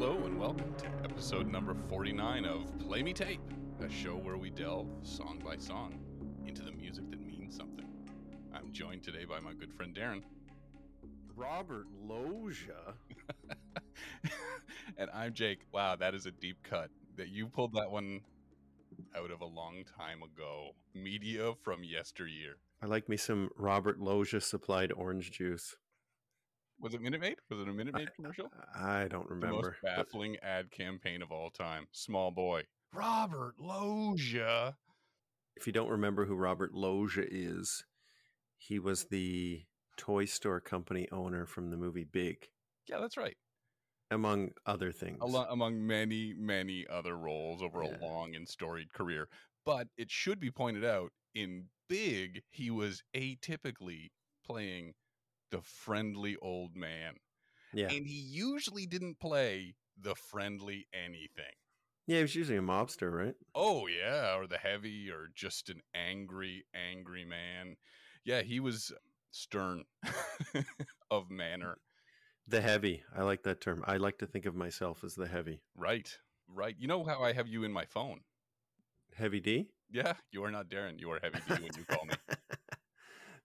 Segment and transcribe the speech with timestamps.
[0.00, 3.40] Hello and welcome to episode number 49 of Play Me Tape,
[3.80, 5.98] a show where we delve song by song
[6.46, 7.84] into the music that means something.
[8.54, 10.22] I'm joined today by my good friend Darren.
[11.34, 12.94] Robert Loggia.
[14.96, 15.62] and I'm Jake.
[15.72, 16.90] Wow, that is a deep cut.
[17.16, 18.20] That you pulled that one
[19.16, 20.76] out of a long time ago.
[20.94, 22.58] Media from yesteryear.
[22.80, 25.74] I like me some Robert Loggia supplied orange juice.
[26.80, 27.36] Was it Minute Maid?
[27.50, 28.50] Was it a Minute Maid commercial?
[28.74, 29.56] I don't The remember.
[29.56, 31.86] most baffling ad campaign of all time.
[31.92, 32.62] Small boy.
[32.92, 34.76] Robert Loggia.
[35.56, 37.84] If you don't remember who Robert Loggia is,
[38.56, 39.62] he was the
[39.96, 42.48] toy store company owner from the movie Big,
[42.88, 43.36] Yeah, that's right.
[44.12, 45.18] among other things.
[45.20, 47.96] Among many, many other roles over Yeah.
[47.96, 49.28] a long and storied career.
[49.64, 54.10] But it should be pointed out in Big, he was atypically
[54.44, 54.94] playing
[55.50, 57.14] the friendly old man.
[57.72, 57.88] yeah.
[57.88, 61.54] And he usually didn't play the friendly anything.
[62.06, 63.34] Yeah, he was usually a mobster, right?
[63.54, 67.76] Oh, yeah, or the heavy, or just an angry, angry man.
[68.24, 68.92] Yeah, he was
[69.30, 69.84] stern
[71.10, 71.76] of manner.
[72.46, 73.02] The heavy.
[73.14, 73.84] I like that term.
[73.86, 75.60] I like to think of myself as the heavy.
[75.76, 76.16] Right,
[76.48, 76.74] right.
[76.78, 78.20] You know how I have you in my phone?
[79.14, 79.68] Heavy D?
[79.90, 80.98] Yeah, you are not Darren.
[80.98, 82.14] You are Heavy D when you call me.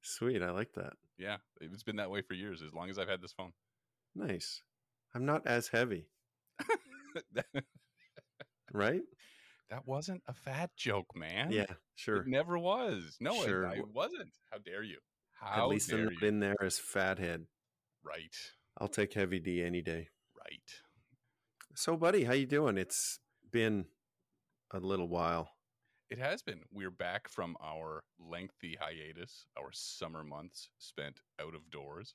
[0.03, 0.41] Sweet.
[0.43, 0.93] I like that.
[1.17, 3.53] Yeah, it's been that way for years, as long as I've had this phone.
[4.15, 4.61] Nice.
[5.15, 6.07] I'm not as heavy,
[8.73, 9.01] right?
[9.69, 11.51] that wasn't a fat joke, man.
[11.51, 11.65] Yeah,
[11.95, 12.17] sure.
[12.17, 13.17] It never was.
[13.19, 13.67] No, it- Sure.
[13.67, 14.31] I, wasn't.
[14.51, 14.97] How dare you?
[15.39, 17.45] How At least dare I'm not in there as fathead.
[18.03, 18.35] Right,
[18.77, 20.09] I'll take heavy D any day.
[20.37, 20.73] right.
[21.75, 22.77] So, buddy, how you doing?
[22.77, 23.19] It's
[23.51, 23.85] been
[24.71, 25.49] a little while.
[26.13, 26.59] It has been.
[26.71, 32.13] We're back from our lengthy hiatus, our summer months spent out of doors,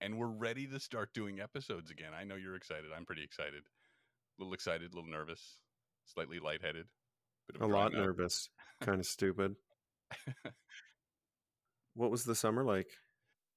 [0.00, 2.12] and we're ready to start doing episodes again.
[2.18, 2.86] I know you're excited.
[2.96, 3.64] I'm pretty excited.
[3.64, 5.58] A little excited, a little nervous,
[6.06, 6.86] slightly lightheaded.
[7.60, 8.00] A lot mouth.
[8.00, 8.48] nervous,
[8.80, 9.56] kind of stupid.
[11.94, 12.88] What was the summer like?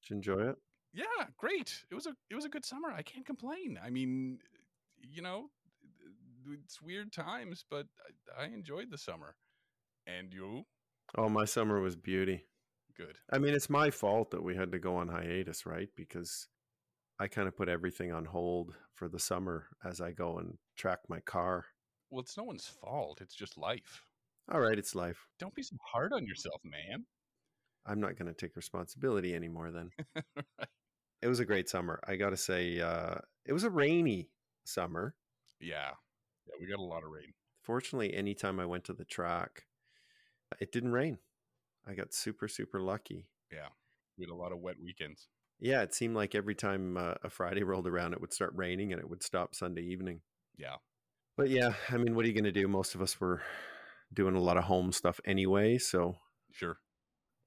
[0.02, 0.58] Did you enjoy it?
[0.94, 1.86] Yeah, great.
[1.90, 2.92] It was a it was a good summer.
[2.92, 3.80] I can't complain.
[3.82, 4.40] I mean,
[5.02, 5.46] you know,
[6.52, 7.88] it's weird times, but
[8.38, 9.38] I, I enjoyed the summer.
[10.08, 10.64] And you,
[11.18, 12.46] Oh, my summer was beauty.
[12.98, 13.18] good.
[13.32, 15.90] I mean, it's my fault that we had to go on hiatus, right?
[15.96, 16.48] Because
[17.20, 21.00] I kind of put everything on hold for the summer as I go and track
[21.10, 21.66] my car.
[22.10, 23.20] Well, it's no one's fault.
[23.22, 24.04] It's just life.
[24.52, 25.28] All right, it's life.
[25.40, 27.06] Don't be so hard on yourself, man.
[27.86, 29.92] I'm not going to take responsibility anymore then.
[30.36, 30.68] Right.
[31.22, 32.00] It was a great summer.
[32.08, 34.30] I got to say, uh, it was a rainy
[34.66, 35.16] summer.
[35.60, 35.92] Yeah,
[36.46, 36.54] yeah.
[36.60, 37.34] We got a lot of rain.
[37.64, 39.64] Fortunately, anytime I went to the track,
[40.60, 41.18] it didn't rain.
[41.88, 43.28] I got super, super lucky.
[43.52, 43.70] Yeah,
[44.18, 45.28] we had a lot of wet weekends.
[45.60, 48.92] Yeah, it seemed like every time uh, a Friday rolled around, it would start raining
[48.92, 50.22] and it would stop Sunday evening.
[50.58, 50.76] Yeah,
[51.38, 52.68] But yeah, I mean, what are you going to do?
[52.68, 53.42] Most of us were
[54.14, 55.78] doing a lot of home stuff anyway.
[55.78, 56.16] So,
[56.52, 56.78] sure.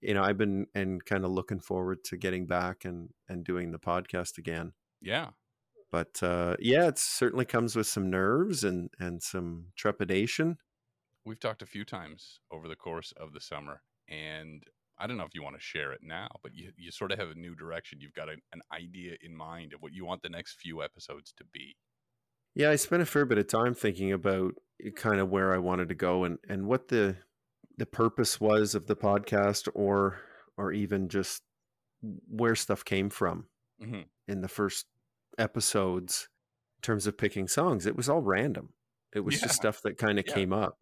[0.00, 3.72] you know, I've been and kind of looking forward to getting back and, and doing
[3.72, 4.72] the podcast again.
[5.00, 5.28] Yeah,
[5.90, 10.58] But uh, yeah, it certainly comes with some nerves and, and some trepidation.
[11.28, 14.64] We've talked a few times over the course of the summer, and
[14.98, 17.18] I don't know if you want to share it now, but you you sort of
[17.18, 18.00] have a new direction.
[18.00, 21.32] You've got a, an idea in mind of what you want the next few episodes
[21.38, 21.76] to be.
[22.54, 24.54] Yeah, I spent a fair bit of time thinking about
[24.96, 27.16] kind of where I wanted to go and, and what the
[27.76, 30.20] the purpose was of the podcast or
[30.56, 31.42] or even just
[32.28, 33.48] where stuff came from
[33.80, 34.86] hmm in the first
[35.38, 36.28] episodes
[36.78, 37.86] in terms of picking songs.
[37.86, 38.74] It was all random.
[39.14, 39.42] It was Yeah.
[39.42, 40.34] just stuff that kind of Yeah.
[40.34, 40.78] came up.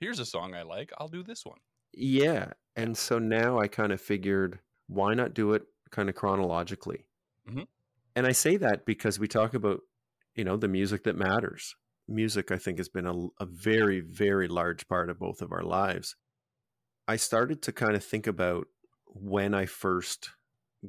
[0.00, 0.90] Here's a song I like.
[0.98, 1.60] I'll do this one.
[1.92, 2.52] Yeah.
[2.76, 7.06] And so now I kind of figured why not do it kind of chronologically?
[7.44, 7.64] Mhm.
[8.14, 9.80] And I say that because we talk about,
[10.34, 11.76] you know, the music that matters.
[12.08, 15.62] Music, I think, has been a, a very, very large part of both of our
[15.62, 16.16] lives.
[17.08, 18.68] I started to kind of think about
[19.06, 20.30] when I first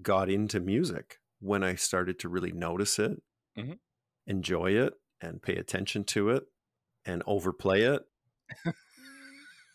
[0.02, 3.22] got into music, when I started to really notice it,
[3.56, 3.80] Mhm.
[4.28, 6.46] enjoy it, and pay attention to it,
[7.06, 8.04] and overplay it.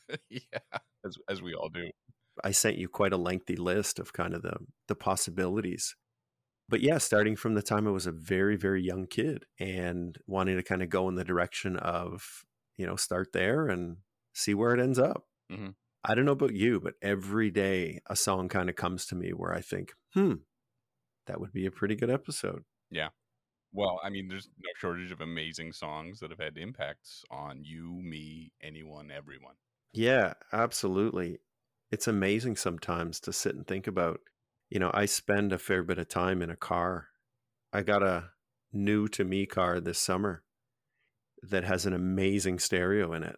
[0.30, 1.90] yeah, as as we all do.
[2.44, 4.56] I sent you quite a lengthy list of kind of the
[4.88, 5.96] the possibilities.
[6.68, 10.56] But yeah, starting from the time I was a very very young kid and wanting
[10.56, 12.44] to kind of go in the direction of
[12.76, 13.98] you know start there and
[14.34, 15.26] see where it ends up.
[15.50, 15.74] Mhm.
[16.04, 19.30] I don't know about you, but every day a song kind of comes to me
[19.32, 20.34] where I think, hmm,
[21.26, 22.64] that would be a pretty good episode.
[22.90, 23.10] Yeah.
[23.72, 28.00] Well, I mean, there's no shortage of amazing songs that have had impacts on you,
[28.02, 29.56] me, anyone, everyone.
[29.96, 31.38] Yeah, absolutely.
[31.90, 34.20] It's amazing sometimes to sit and think about.
[34.68, 37.06] You know, I spend a fair bit of time in a car.
[37.72, 38.30] I got a
[38.72, 40.42] new to me car this summer
[41.42, 43.36] that has an amazing stereo in it.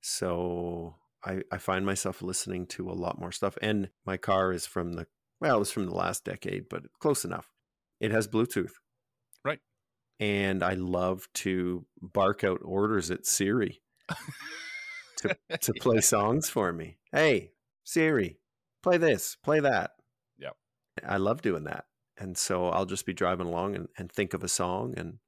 [0.00, 3.58] So I, I find myself listening to a lot more stuff.
[3.60, 5.06] And my car is from the,
[5.38, 7.52] well, it's from the last decade, but close enough.
[8.00, 8.72] It has Bluetooth.
[9.44, 9.58] Right.
[10.18, 13.82] And I love to bark out orders at Siri
[15.22, 16.98] to, to play songs for me.
[17.12, 17.52] Hey,
[17.84, 18.38] Siri,
[18.82, 19.92] play this, play that.
[20.38, 20.56] Yep.
[21.06, 21.84] I love doing that.
[22.18, 24.94] And so I'll just be driving along and, and think of a song.
[24.96, 25.18] And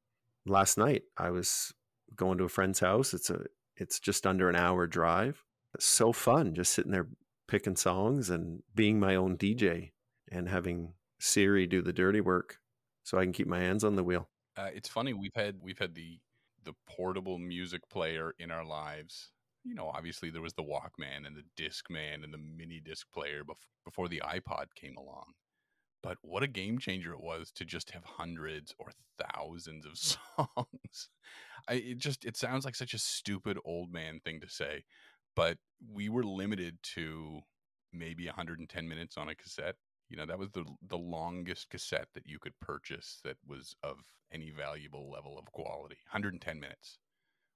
[0.44, 1.73] last night I was
[2.15, 3.15] going to a friend's house.
[3.15, 3.47] It's a
[3.77, 5.43] it's just under an hour drive.
[5.75, 7.09] It's so fun just sitting there
[7.49, 9.93] picking songs and being my own DJ
[10.31, 12.59] and having Siri do the dirty work
[13.05, 14.29] so I can keep my hands on the wheel.
[14.56, 16.19] Uh, it's funny we've had we've had the
[16.65, 19.31] the portable music player in our lives.
[19.64, 23.44] You know, obviously there was the Walkman and the Discman and the mini disc player
[23.44, 25.35] bef- before the iPod came along.
[26.03, 31.09] But what a game changer it was to just have hundreds or thousands of songs.
[31.69, 34.85] I, it just it sounds like such a stupid old man thing to say,
[35.37, 35.59] but
[35.93, 37.41] we were limited to
[37.93, 39.76] maybe 110 minutes on a cassette.
[40.09, 43.99] You know, that was the the longest cassette that you could purchase that was of
[44.32, 45.99] any valuable level of quality.
[46.11, 46.99] 110 minutes.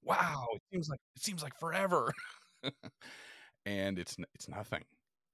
[0.06, 2.12] Wow, it seems like it seems like forever.
[3.66, 4.84] and it's it's nothing.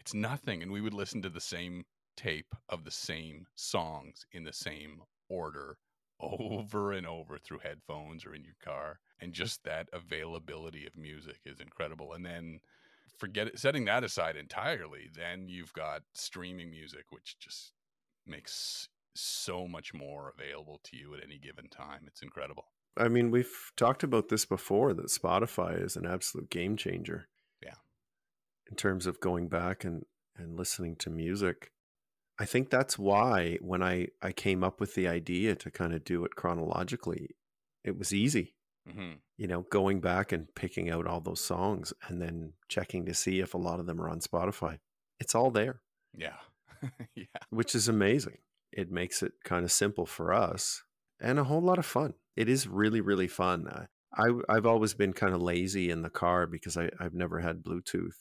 [0.00, 1.84] It's nothing and we would listen to the same
[2.16, 5.78] tape of the same songs in the same order
[6.20, 11.38] over and over through headphones or in your car and just that availability of music
[11.46, 12.60] is incredible and then
[13.18, 17.72] forget it setting that aside entirely then you've got streaming music which just
[18.26, 23.30] makes so much more available to you at any given time it's incredible I mean,
[23.30, 27.28] we've talked about this before that Spotify is an absolute game changer.
[27.62, 27.74] Yeah.
[28.70, 30.04] In terms of going back and,
[30.36, 31.72] and listening to music.
[32.38, 36.04] I think that's why when I, I came up with the idea to kind of
[36.04, 37.36] do it chronologically,
[37.84, 38.54] it was easy.
[38.88, 39.12] mm-hmm.
[39.36, 43.40] You know, going back and picking out all those songs and then checking to see
[43.40, 44.78] if a lot of them are on Spotify.
[45.20, 45.82] It's all there,
[46.16, 46.36] yeah
[47.14, 48.38] yeah which is amazing.
[48.72, 50.82] It makes it kind of simple for us
[51.20, 52.14] and a whole lot of fun.
[52.36, 53.66] It is really, really fun.
[53.68, 53.86] Uh,
[54.16, 57.62] I, I've always been kind of lazy in the car because I, I've never had
[57.62, 58.14] Bluetooth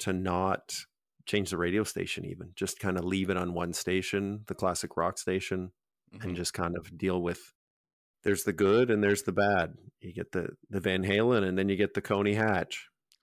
[0.00, 0.74] to not
[1.26, 4.96] change the radio station, even just kind of leave it on one station, the classic
[4.96, 5.72] rock station,
[6.14, 6.22] Mhm.
[6.24, 7.52] and just kind of deal with
[8.22, 9.74] there's the good and there's the bad.
[10.00, 12.88] You get the, the Van Halen and then you get the Coney Hatch.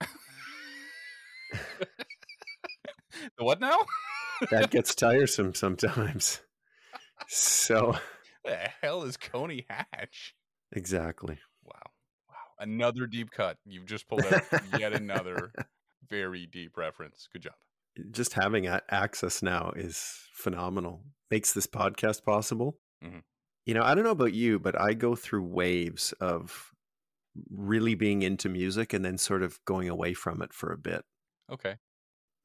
[1.52, 1.58] the
[3.38, 3.78] what now
[4.50, 6.40] That gets tiresome sometimes.
[7.28, 7.96] So,
[8.44, 10.34] the hell is coney hatch
[10.72, 11.38] exactly.
[11.62, 11.90] wow
[12.28, 14.42] wow another deep cut you've just pulled out
[14.78, 15.52] yet another
[16.08, 17.54] very deep reference good job
[18.10, 21.04] just having access now is phenomenal.
[21.30, 22.76] Makes this podcast possible.
[23.04, 23.22] Mhm.
[23.66, 26.72] You know, I don't know about you, but I go through waves of
[27.50, 31.04] really being into music and then sort of going away from it for a bit.
[31.52, 31.76] okay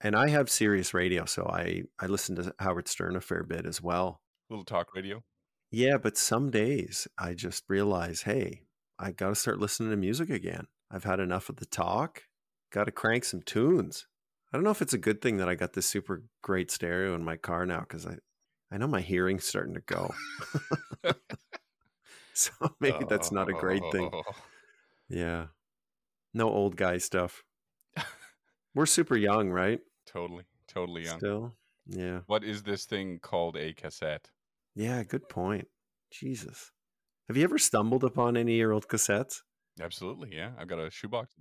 [0.02, 3.66] And I have Sirius Radio, so I I listen to Howard Stern a fair bit
[3.66, 4.22] as well.
[4.52, 5.24] little talk radio
[5.72, 8.64] Yeah, but some days I just realize, hey,
[8.98, 10.68] I got to start listening to music again.
[10.92, 12.24] I've had enough of the talk.
[12.72, 14.08] Got to crank some tunes.
[14.52, 17.14] I don't know if it's a good thing that I got this super great stereo
[17.14, 18.18] in my car now because I,
[18.72, 20.12] I know my hearing's starting to go.
[22.34, 24.10] so maybe that's not a great thing.
[24.12, 24.24] Oh,
[25.08, 25.48] Yeah.
[26.34, 27.44] No old guy stuff.
[28.76, 29.80] We're super young, right?
[30.06, 31.56] totally totally young Still.
[31.86, 32.22] Yeah.
[32.28, 34.30] what is this thing called a cassette
[34.80, 35.68] Yeah, good point.
[36.10, 36.72] Jesus.
[37.28, 39.42] Have you ever stumbled upon any of your old cassettes?
[39.82, 41.36] absolutely yeah i've got a shoebox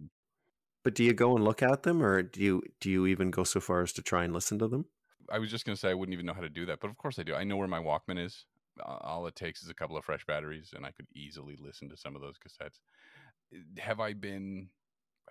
[0.84, 3.42] But do you go and look at them, or do you do you even go
[3.44, 4.84] so far as to try and listen to them?
[5.30, 6.88] I was just going to say I wouldn't even know how to do that, but
[6.90, 7.34] of course I do.
[7.34, 8.44] I know where my Walkman is.
[8.84, 11.96] All it takes is a couple of fresh batteries, and I could easily listen to
[11.96, 12.78] some of those cassettes.
[13.52, 14.68] Uh, Have I been,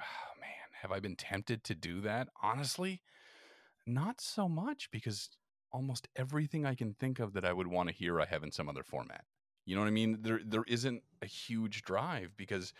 [0.01, 2.27] oh man, have I been tempted to do that?
[2.43, 3.01] Honestly,
[3.85, 5.29] not so much because
[5.71, 8.51] almost everything I can think of that I would want to hear, I have in
[8.51, 9.25] some other format.
[9.65, 10.19] You know what I mean?
[10.21, 12.73] There, there isn't a huge drive because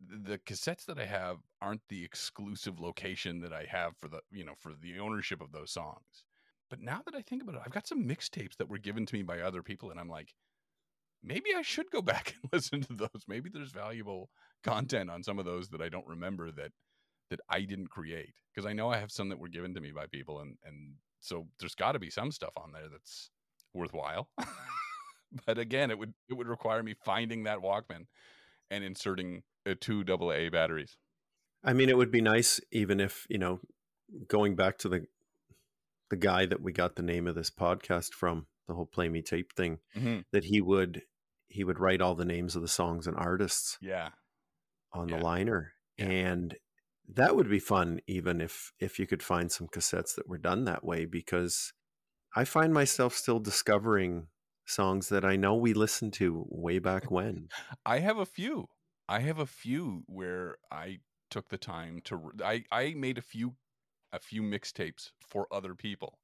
[0.00, 4.44] the cassettes that I have aren't the exclusive location that I have for the, you
[4.44, 6.24] know, for the ownership of those songs.
[6.70, 9.14] But now that I think about it, I've got some mixtapes that were given to
[9.14, 10.34] me by other people, and I'm like,
[11.22, 13.24] maybe I should go back and listen to those.
[13.28, 14.30] Maybe there's valuable
[14.62, 16.72] content on some of those that I don't remember that
[17.28, 19.92] that I didn't create because I know I have some that were given to me
[19.92, 23.30] by people, and and so there's got to be some stuff on there that's
[23.74, 24.28] worthwhile.
[25.46, 28.06] but again, it would it would require me finding that Walkman
[28.70, 30.96] and inserting uh, two double A batteries.
[31.62, 33.60] I mean, it would be nice even if you know,
[34.28, 35.06] going back to the
[36.08, 39.22] the guy that we got the name of this podcast from, the whole play me
[39.22, 40.24] tape thing, Mhm.
[40.32, 41.02] that he would
[41.48, 44.10] he would write all the names of the songs and artists Yeah.
[44.92, 45.16] on Yeah.
[45.18, 46.06] the liner, Yeah.
[46.06, 46.56] and
[47.14, 50.64] that would be fun, even if if you could find some cassettes that were done
[50.64, 51.72] that way, because
[52.36, 54.28] I find myself still discovering
[54.66, 57.48] songs that I know we listened to way back when.
[57.86, 58.68] I have a few.
[59.08, 61.00] I have a few where I
[61.30, 63.54] took the time to i i made a few
[64.12, 66.18] a few mixtapes for other people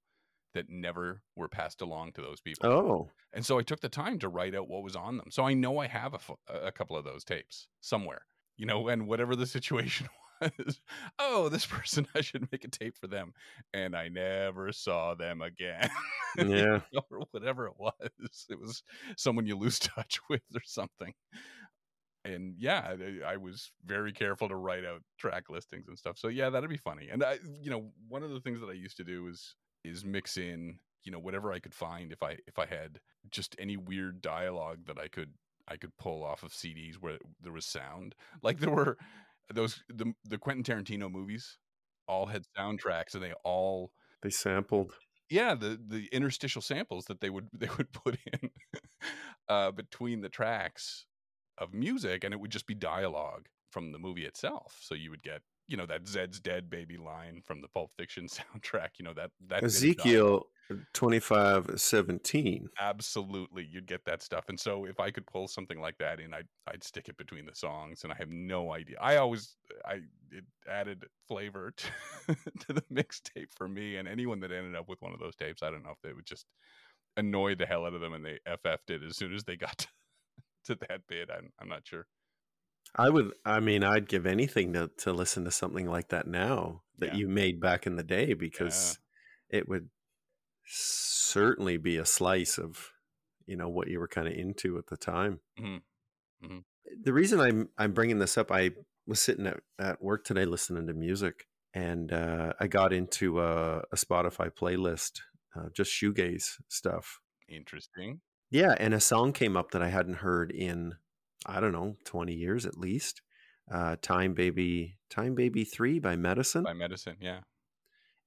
[0.55, 2.69] that never were passed along to those people.
[2.69, 5.27] Oh, And so I took the time to write out what was on them.
[5.31, 8.23] So I know I have a, a couple of those tapes somewhere,
[8.57, 10.26] you know, and whatever the situation was,
[11.19, 13.33] oh, this person, I should make a tape for them.
[13.73, 15.89] And I never saw them again.
[16.39, 16.81] yeah.
[17.11, 18.47] or whatever it was.
[18.49, 18.83] It was
[19.17, 21.13] someone you lose touch with or something.
[22.25, 26.19] And yeah, I, I was very careful to write out track listings and stuff.
[26.19, 27.09] So yeah, that'd be funny.
[27.11, 30.05] And I, you know, one of the things that I used to do is is
[30.05, 32.99] mix in, you know, whatever I could find if I if I had
[33.31, 35.35] just any weird dialogue that I could
[35.69, 38.15] I could pull off of CDs where there was sound.
[38.43, 38.99] Like there were
[39.53, 41.59] those the the Quentin Tarantino movies
[42.09, 44.95] all had soundtracks and they all They sampled.
[45.31, 48.51] yeah the the interstitial samples that they would they would put in
[49.49, 51.07] uh between the tracks
[51.59, 55.23] of music and it would just be dialogue from the movie itself so you would
[55.23, 59.15] get you know that zed's dead baby line from the pulp fiction soundtrack you know
[59.15, 60.37] that that bit of dialogue.
[60.37, 60.47] Ezekiel
[60.93, 62.69] twenty five seventeen.
[62.79, 66.35] absolutely you'd get that stuff and so if i could pull something like that in
[66.35, 69.57] i'd i'd stick it between the songs and i have no idea i always
[69.87, 71.89] i it added flavor to,
[72.61, 75.63] to the mixtape for me and anyone that ended up with one of those tapes
[75.63, 76.45] i don't know if they would just
[77.17, 79.79] annoy the hell out of them and they ff'd it as soon as they got
[79.79, 79.89] to,
[80.65, 82.07] to that bit i'm, I'm not sure
[82.95, 83.35] I would.
[83.45, 87.15] I mean, I'd give anything to to listen to something like that now that Yeah.
[87.15, 88.99] you made back in the day because
[89.51, 89.91] it would
[90.67, 92.93] certainly be a slice of
[93.47, 95.41] you know what you were kind of into at the time.
[95.59, 95.83] Mhm.
[96.43, 96.65] Mhm.
[97.03, 98.73] The reason I'm I'm bringing this up, I
[99.07, 103.79] was sitting at, at work today listening to music, and uh, I got into a,
[103.93, 105.21] a Spotify playlist,
[105.55, 107.21] uh, just shoegaze stuff.
[107.49, 108.21] interesting
[108.51, 110.95] Yeah, and a song came up that I hadn't heard in
[111.47, 113.23] I don't know twenty years at least.
[113.71, 117.41] Uh, Time Baby, Time Baby Three by Medicine, by medicine yeah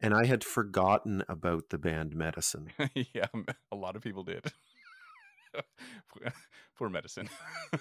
[0.02, 2.70] and I had forgotten about the band Medicine.
[3.14, 3.28] yeah
[3.72, 4.46] a lot of people did
[6.74, 7.30] for medicine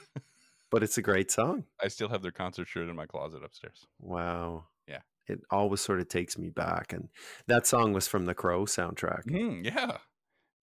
[0.71, 1.65] But it's a great song.
[1.83, 4.67] i still have their concert shirt in my closet upstairs Wow.
[4.87, 5.01] Yeah.
[5.27, 6.93] It always sort of takes me back.
[6.93, 7.09] And
[7.47, 9.25] that song was from the Crow soundtrack.
[9.27, 9.99] Mhm, yeah.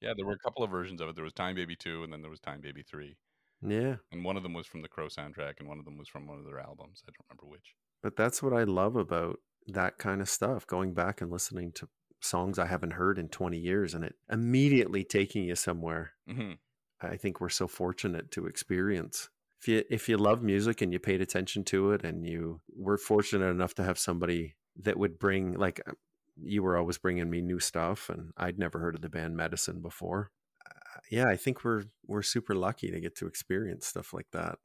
[0.01, 1.15] Yeah, there were a couple of versions of it.
[1.15, 3.15] There was Time Baby 2 and then there was Time Baby 3.
[3.61, 3.95] Yeah.
[4.11, 6.27] And one of them was from the Crow soundtrack and one of them was from
[6.27, 7.03] one of their albums.
[7.07, 7.73] I don't remember which.
[8.03, 11.89] But that's what I love about that kind of stuff going back and listening to
[12.21, 16.13] songs I haven't heard in 20 years and it immediately taking you somewhere.
[16.27, 16.57] hmm
[17.01, 19.29] I think we're so fortunate to experience.
[19.61, 22.97] If you if you love music and you paid attention to it and you were
[22.97, 25.93] fortunate enough to have somebody that would bring like uh,
[26.37, 29.81] you were always bringing me new stuff and I'd never heard of the band Medicine
[29.81, 30.31] before.
[30.65, 34.59] Uh, yeah, I think we're we're super lucky to get to experience stuff like that.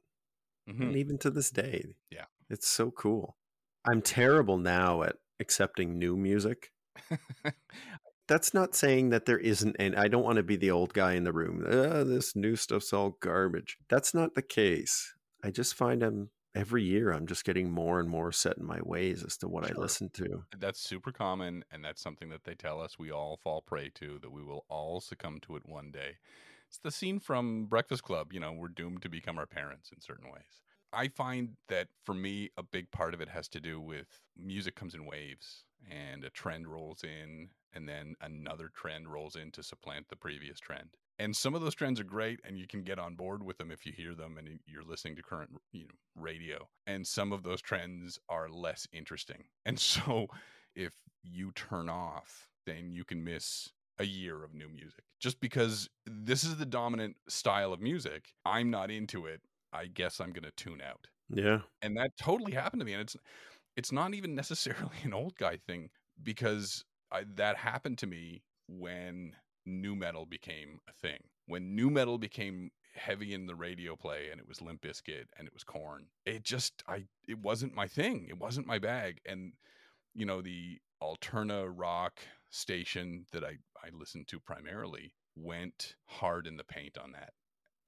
[0.67, 1.95] hmm And even to this day.
[2.09, 2.25] Yeah.
[2.49, 3.37] It's so cool.
[3.85, 6.71] I'm terrible now at accepting new music.
[8.27, 11.13] That's not saying that there isn't, and I don't want to be the old guy
[11.13, 11.63] in the room.
[11.67, 13.77] "Ah, this new stuff's all garbage.
[13.89, 15.13] That's not the case.
[15.43, 18.79] I just find I'm every year I'm just getting more and more set in my
[18.83, 20.43] ways as to what I listen to.
[20.59, 24.19] that's super common and that's something that they tell us we all fall prey to
[24.21, 26.17] that we will all succumb to it one day
[26.67, 30.01] it's the scene from breakfast club you know we're doomed to become our parents in
[30.01, 30.59] certain ways
[30.93, 34.07] i find that for me a big part of it has to do with
[34.37, 39.51] music comes in waves and a trend rolls in and then another trend rolls in
[39.51, 40.89] to supplant the previous trend.
[41.19, 43.71] And some of those trends are great and you can get on board with them
[43.71, 46.67] if you hear them and you're listening to current you know radio.
[46.87, 49.43] And some of those trends are less interesting.
[49.65, 50.27] And so
[50.75, 50.93] if
[51.23, 53.69] you turn off then you can miss
[53.99, 55.03] a year of new music.
[55.19, 59.41] Just because this is the dominant style of music i'm not into it
[59.73, 61.07] i guess i'm going to tune out.
[61.33, 61.59] Yeah.
[61.81, 63.15] and that totally happened to me and it's
[63.75, 65.89] it's not even necessarily an old guy thing
[66.21, 69.35] because I, that happened to me when
[69.65, 71.19] nu metal became a thing.
[71.45, 75.47] When nu metal became heavy in the radio play and it was limp Bizkit and
[75.47, 78.27] it was Korn it just i it wasn't my thing.
[78.29, 79.19] It wasn't my bag.
[79.25, 79.53] And
[80.13, 86.57] you know the alterna rock station that i i listened to primarily went hard in
[86.57, 87.31] the paint on that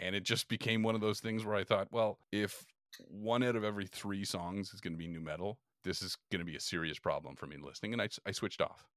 [0.03, 2.65] and it just became one of those things where i thought well if
[3.07, 6.39] one out of every three songs is going to be nu metal this is going
[6.39, 8.87] to be a serious problem for me listening and I, I switched off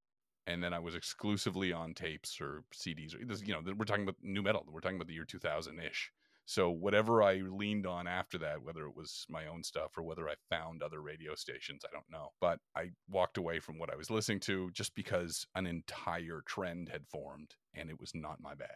[0.47, 4.03] and then i was exclusively on tapes or cds or this you know we're talking
[4.05, 6.11] about nu metal we're talking about the year 2000ish
[6.49, 10.29] So whatever I leaned on after that, whether it was my own stuff or whether
[10.29, 12.29] I found other radio stations, I don't know.
[12.41, 16.89] But I walked away from what I was listening to just because an entire trend
[16.89, 18.69] had formed and it was not my bag.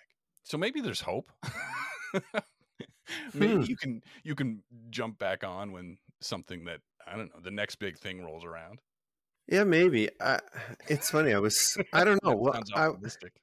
[0.50, 1.30] So maybe there's hope.
[3.34, 3.62] maybe Hmm.
[3.62, 7.76] you can you can jump back on when something that I don't know the next
[7.76, 8.80] big thing rolls around.
[9.46, 10.10] Yeah, maybe.
[10.20, 10.40] I,
[10.88, 11.32] it's funny.
[11.34, 11.78] I was.
[11.92, 12.34] I don't know.
[12.40, 13.34] Well, I, optimistic.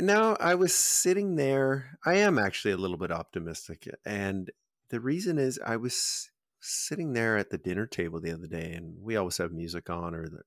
[0.00, 1.96] now I was sitting there.
[2.04, 4.50] I am actually a little bit optimistic, and
[4.88, 8.96] the reason is I was sitting there at the dinner table the other day, and
[9.00, 10.16] we always have music on.
[10.16, 10.42] Or the,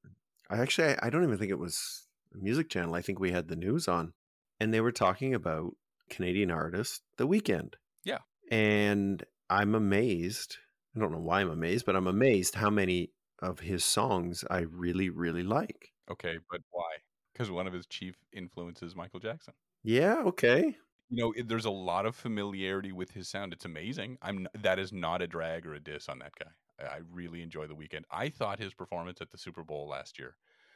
[0.49, 2.93] I actually, I don't even think it was a music channel.
[2.93, 4.11] I think we had the news on,
[4.59, 5.77] and they were talking about
[6.15, 7.73] Canadian artist The Weeknd.
[8.03, 8.19] Yeah.
[8.51, 10.57] and I'm amazed.
[10.95, 14.59] I don't know why I'm amazed, but I'm amazed how many of his songs I
[14.59, 15.91] really, really like.
[16.09, 16.91] Okay, but why?
[17.33, 19.53] Because one of his chief influences Michael Jackson.
[19.83, 20.75] Yeah, okay.
[21.09, 23.53] You know, it, there's a lot of familiarity with his sound.
[23.53, 24.17] It's amazing.
[24.21, 26.51] I'm that is not a drag or a diss on that guy.
[26.79, 28.03] I I really enjoy the Weeknd.
[28.11, 30.35] I thought his performance at the Super Bowl last year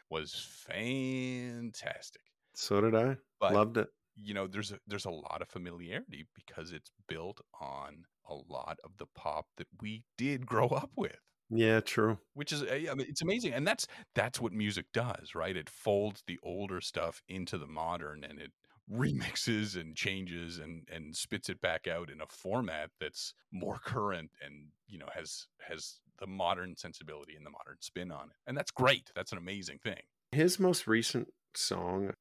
[0.09, 0.33] was
[0.67, 2.21] fantastic.
[2.53, 3.17] So did I.
[3.39, 3.87] But Loved it.
[4.21, 8.79] You know, there's a, there's a lot of familiarity because it's built on a lot
[8.83, 11.19] of the pop that we did grow up with.
[11.49, 12.17] Yeah, true.
[12.33, 15.69] which is eh, I mean, it's amazing and that's that's what music does right it
[15.69, 18.51] folds the older stuff into the modern and it
[18.91, 24.29] remixes and changes and and spits it back out in a format that's more current
[24.45, 28.57] and you know has has the modern sensibility and the modern spin on it and
[28.57, 30.01] that's great that's an amazing thing
[30.33, 32.11] His most recent song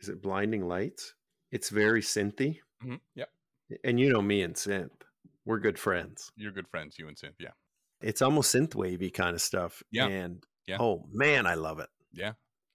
[0.00, 1.14] is it Blinding Lights?
[1.50, 2.58] It's very synthy.
[2.82, 2.96] mm-hmm.
[3.14, 3.24] yeah
[3.84, 4.90] And you know me and synth.
[5.44, 6.30] We're good friends.
[6.36, 7.52] you're good friends you and synth yeah
[8.00, 9.82] It's almost synth wavy kind of stuff.
[9.90, 10.06] Yeah.
[10.08, 10.78] And Yeah.
[10.80, 11.88] oh man, I love it.
[12.12, 12.32] yeah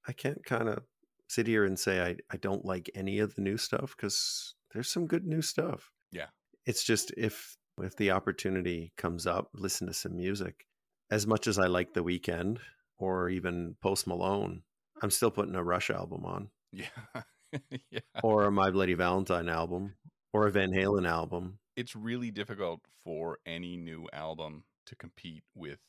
[0.07, 0.83] I can't kind of
[1.27, 4.89] sit here and say I, I don't like any of the new stuff because there's
[4.91, 5.91] some good new stuff.
[6.11, 6.27] Yeah.
[6.65, 10.65] It's just if if the opportunity comes up, listen to some music.
[11.11, 12.57] As much as I like The Weeknd
[12.97, 14.63] or even Post Malone,
[15.01, 16.85] I'm still putting a Rush album on yeah
[17.91, 19.95] yeah or a My Bloody Valentine album
[20.33, 21.59] or a Van Halen album.
[21.75, 25.79] it's really difficult for any new album to compete with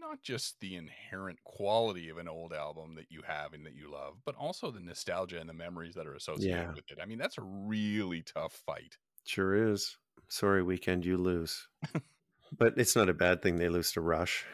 [0.00, 3.90] not just the inherent quality of an old album that you have and that you
[3.90, 6.72] love, but also the nostalgia and the memories that are associated Yeah.
[6.74, 6.98] with it.
[7.02, 8.96] I mean, that's a really tough fight.
[9.26, 9.98] Sure is.
[10.28, 11.68] Sorry, Weeknd, you lose.
[12.58, 14.44] but it's not a bad thing they lose to Rush.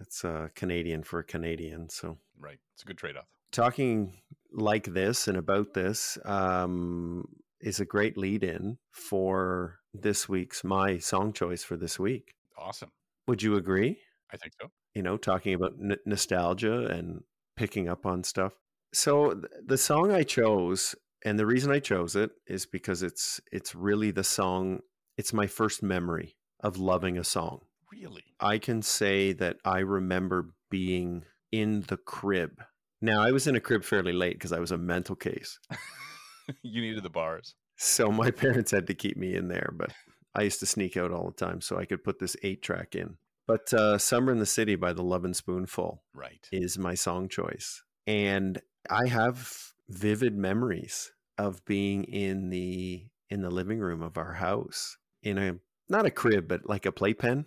[0.00, 1.88] It's uh, Canadian for a Canadian.
[1.90, 2.58] So Right.
[2.74, 3.26] It's a good trade off.
[3.52, 4.14] talking
[4.52, 7.26] like this and about this um,
[7.60, 12.34] is a great lead in for this week's my song choice for this week.
[12.58, 12.90] Awesome.
[13.26, 13.98] Would you agree?
[14.32, 14.70] I think so.
[14.94, 17.22] You know, talking about n- nostalgia and
[17.56, 18.52] picking up on stuff.
[18.92, 23.40] So th- the song I chose, and the reason I chose it is because it's
[23.52, 24.80] it's really the song.
[25.16, 27.60] It's my first memory of loving a song.
[27.90, 28.24] Really?
[28.40, 32.62] I can say that I remember being in the crib.
[33.00, 35.58] Now, I was in a crib fairly late because I was a mental case.
[36.62, 37.54] you needed the bars.
[37.76, 39.92] So my parents had to keep me in there, but
[40.34, 42.94] I used to sneak out all the time so I could put this eight track
[42.94, 43.16] in.
[43.46, 46.48] But uh, Summer in the City by the Lovin' Spoonful Right.
[46.50, 47.82] is my song choice.
[48.06, 54.32] And I have vivid memories of being in the in the living room of our
[54.34, 55.56] house in a
[55.88, 57.44] not a crib but like a playpen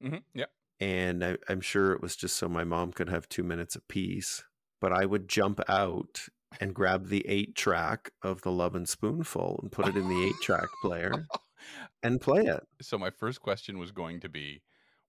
[0.00, 0.46] hmm Yeah.
[0.80, 3.86] and I, I'm sure it was just so my mom could have two minutes of
[3.88, 4.44] peace.
[4.84, 6.20] But I would jump out
[6.60, 10.34] and grab the eight track of the Lovin' Spoonful and put it in the eight
[10.42, 11.26] track player
[12.02, 12.62] and play it.
[12.82, 14.60] So my first question was going to be,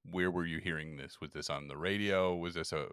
[0.09, 1.19] where were you hearing this?
[1.19, 2.37] Was this on the radio?
[2.37, 2.85] Was this a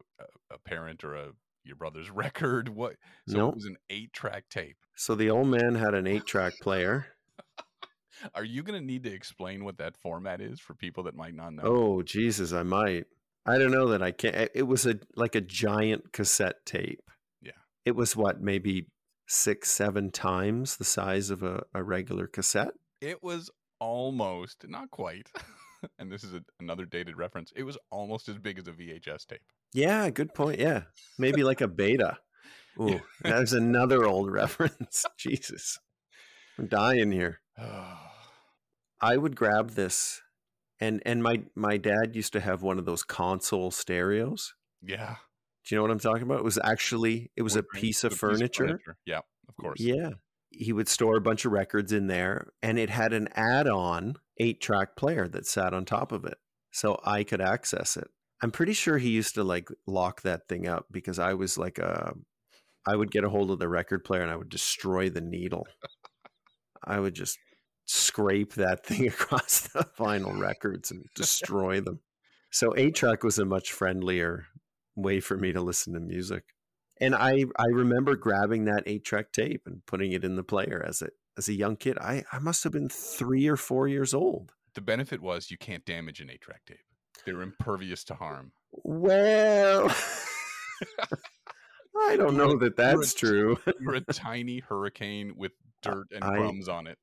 [0.51, 1.29] a, parent or a
[1.63, 2.69] your brother's record?
[2.69, 2.97] What?
[3.29, 3.53] So Nope.
[3.53, 4.79] it was an eight track tape.
[4.97, 7.07] So the old man had an eight track player.
[8.35, 11.37] Are you going to need to explain what that format is for people that might
[11.37, 11.63] not know?
[11.63, 13.07] Oh Jesus, I might.
[13.45, 14.35] I don't know that I can.
[14.35, 17.03] not It was a like a giant cassette tape.
[17.41, 17.53] Yeah.
[17.85, 18.87] It was what maybe
[19.29, 22.75] six, seven times the size of a, a regular cassette.
[23.01, 23.51] It was
[23.81, 25.29] almost, not quite,
[25.99, 27.53] and this is a, another dated reference.
[27.57, 29.41] It was almost as big as a VHS tape.
[29.73, 30.61] Yeah, good point.
[30.61, 30.83] Yeah.
[31.19, 32.19] Maybe like a beta.
[32.81, 33.01] Ooh, Yeah.
[33.23, 35.05] there's another old reference.
[35.19, 35.79] Jesus.
[36.59, 37.41] I'm dying here.
[39.01, 40.21] I would grab this
[40.83, 44.55] and and my my dad used to have one of those console stereos.
[44.83, 45.17] yeah.
[45.65, 46.41] Do you know what I'm talking about?
[46.41, 48.81] It was actually it was a Wood grain- piece of furniture.
[49.07, 49.79] Yeah, of course.
[49.81, 50.11] Yeah.
[50.51, 54.97] He would store a bunch of records in there and it had an add-on 8-track
[54.97, 56.37] player that sat on top of it
[56.73, 58.09] so I could access it.
[58.43, 61.79] I'm pretty sure he used to like lock that thing up because I was like
[61.79, 62.13] a
[62.85, 65.65] I would get a hold of the record player and I would destroy the needle.
[66.85, 67.39] I would just
[67.87, 72.01] scrape that thing across the vinyl records and destroy them.
[72.51, 74.47] So eight track was a much friendlier
[74.95, 76.45] way for me to listen to music.
[77.01, 80.85] And I I remember grabbing that eight track tape and putting it in the player
[80.87, 81.99] as a as a young kid.
[81.99, 84.53] I, I must have been three or four years old.
[84.75, 86.79] The benefit was you can't damage an eight track tape.
[87.25, 88.53] They're impervious to harm.
[88.73, 89.89] Well
[92.09, 93.59] I don't know that that's true.
[93.81, 96.99] You're a tiny hurricane with dirt and I- crumbs on it.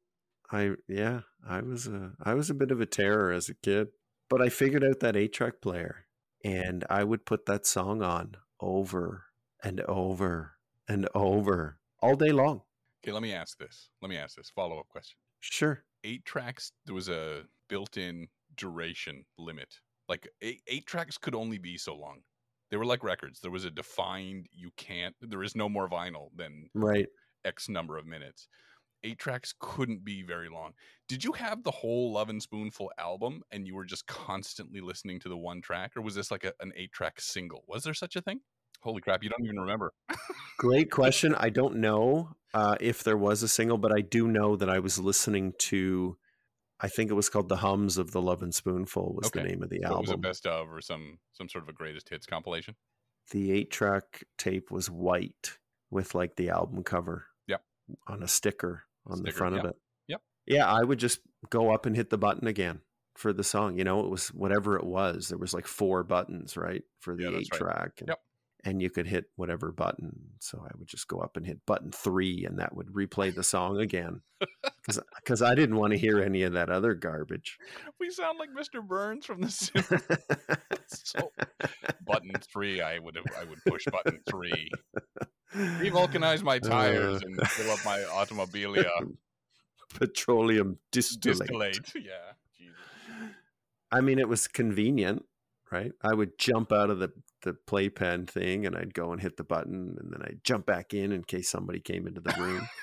[0.52, 3.90] I yeah, I was a I was a bit of a terror as a kid,
[4.30, 6.06] but I figured out that eight track player,
[6.44, 9.26] and I would put that song on over
[9.64, 10.54] and over
[10.88, 12.62] and over all day long.
[13.04, 13.90] Okay, let me ask this.
[14.02, 15.18] Let me ask this follow up question.
[15.40, 15.84] Sure.
[16.04, 19.80] Eight tracks, there was a built in duration limit.
[20.08, 22.22] Like eight, eight tracks could only be so long.
[22.72, 23.40] They were like records.
[23.40, 27.08] There was a defined, you can't, there is no more vinyl than Right.
[27.46, 28.48] X number of minutes.
[29.04, 30.74] Eight tracks couldn't be very long.
[31.08, 35.30] Did you have the whole Lovin' Spoonful album and you were just constantly listening to
[35.30, 37.64] the one track, or was this like a, an eight track single?
[37.68, 38.42] Was there such a thing?
[38.82, 39.94] Holy crap, you don't even remember.
[40.58, 41.36] Great question.
[41.38, 44.80] I don't know uh, if there was a single, but I do know that I
[44.80, 46.18] was listening to.
[46.82, 49.70] I think it was called "The Hums of the Lovin' Spoonful" was the name of
[49.70, 50.22] the So it was a album.
[50.22, 52.76] best of or some some sort of a greatest hits compilation.
[53.32, 55.58] the eight track tape was white
[55.92, 57.26] with like the album cover.
[57.48, 57.64] Yep.
[58.08, 59.76] On a sticker on the front of it.
[60.08, 60.22] yep.
[60.48, 61.20] Yeah, I would just
[61.50, 62.82] go up and hit the button again
[63.16, 63.78] for the song.
[63.78, 65.28] You know, it was whatever it was.
[65.30, 66.84] There was like four buttons, right?
[67.02, 67.60] For the Yeah, eight right.
[67.60, 67.92] track.
[68.00, 68.20] And, Yep.
[68.66, 70.12] And you could hit whatever button.
[70.40, 73.44] So I would just go up and hit button three and that would replay the
[73.44, 74.22] song again.
[75.18, 77.60] Because I didn't want to hear any of that other garbage.
[78.00, 78.82] We sound like Mr.
[78.84, 80.02] Burns from the Simpsons.
[80.88, 81.32] so
[82.08, 84.72] button three, I would have I would push button three.
[85.56, 87.26] Revulcanize my tires Uh.
[87.26, 88.90] and fill up my automobilia.
[89.94, 91.40] Petroleum distillate.
[91.40, 91.92] Distillate.
[91.96, 92.34] Yeah.
[92.58, 93.36] Jesus.
[93.92, 95.24] I mean, it was convenient,
[95.72, 95.92] right?
[96.02, 99.44] I would jump out of the the playpen thing, and I'd go and hit the
[99.44, 102.68] button, and then I'd jump back in in case somebody came into the room.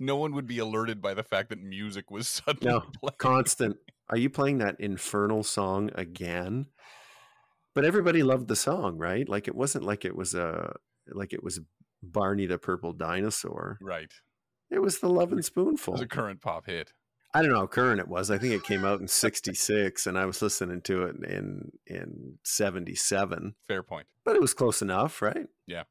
[0.00, 3.16] No one would be alerted by the fact that music was suddenly No, playing.
[3.18, 3.76] Constant.
[4.10, 6.66] Are you playing that infernal song again?
[7.74, 9.26] But everybody loved the song, right?
[9.28, 10.74] Like it wasn't like it was a
[11.08, 11.60] like it was
[12.02, 13.78] Barney the Purple Dinosaur.
[13.80, 14.12] Right.
[14.70, 15.92] It was the Love and It Spoonful.
[15.92, 16.92] was a current pop hit.
[17.34, 18.30] I don't know how current it was.
[18.30, 22.38] I think it came out in '66, and I was listening to it in in
[22.42, 23.54] '77.
[23.66, 24.06] Fair point.
[24.24, 25.46] but it was close enough, right?
[25.66, 25.84] Yeah.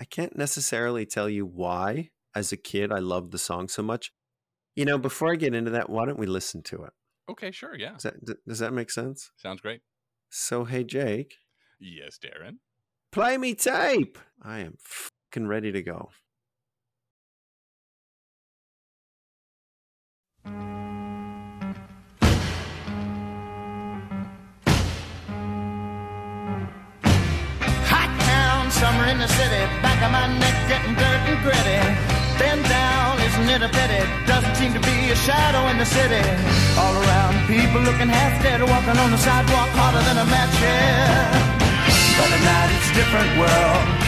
[0.00, 4.12] I can't necessarily tell you why, as a kid, I loved the song so much.
[4.76, 6.92] You know, before I get into that, why don't we listen to it?
[7.28, 7.74] Okay, sure.
[7.76, 7.94] Yeah.
[7.94, 9.30] Does that, does that make sense?
[9.36, 9.80] Sounds great.
[10.30, 11.34] So, hey, Jake,
[11.80, 12.58] Yes, Darren.
[13.12, 14.18] play me tape.
[14.40, 16.10] I am fucking ready to go.
[27.88, 31.80] Hot town, summer in the city, back of my neck getting dirt and gritty.
[32.38, 34.02] Bend down, isn't it a pity?
[34.26, 36.22] Doesn't seem to be a shadow in the city.
[36.78, 41.58] All around, people looking half dead, walking on the sidewalk harder than a match here.
[42.16, 44.07] But at night it's a different world.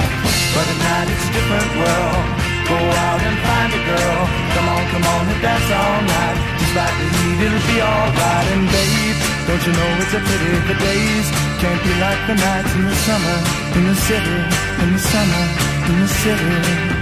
[0.53, 2.25] But at night it's a different world.
[2.67, 4.21] Go out and find a girl.
[4.55, 6.37] Come on, come on and dance all night.
[6.59, 8.47] Despite the heat, it'll be alright.
[8.55, 11.27] And babe, don't you know it's a pity the days
[11.61, 13.37] can't be like the nights in the summer,
[13.77, 14.37] in the city,
[14.83, 15.43] in the summer,
[15.89, 17.00] in the city.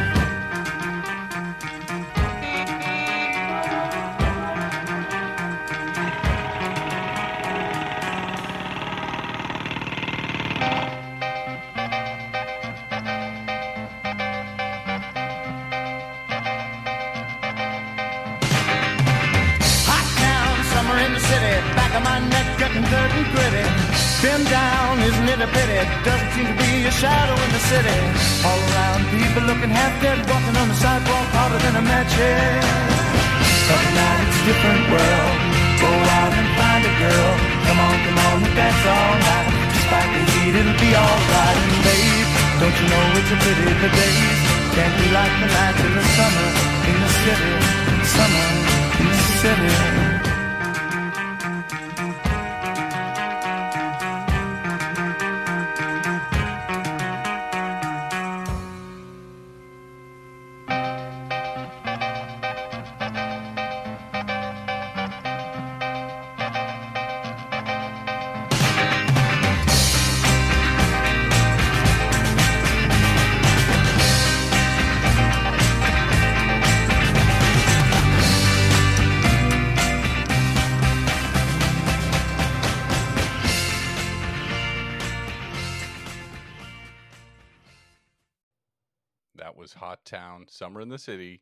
[90.70, 91.42] Summer in the City,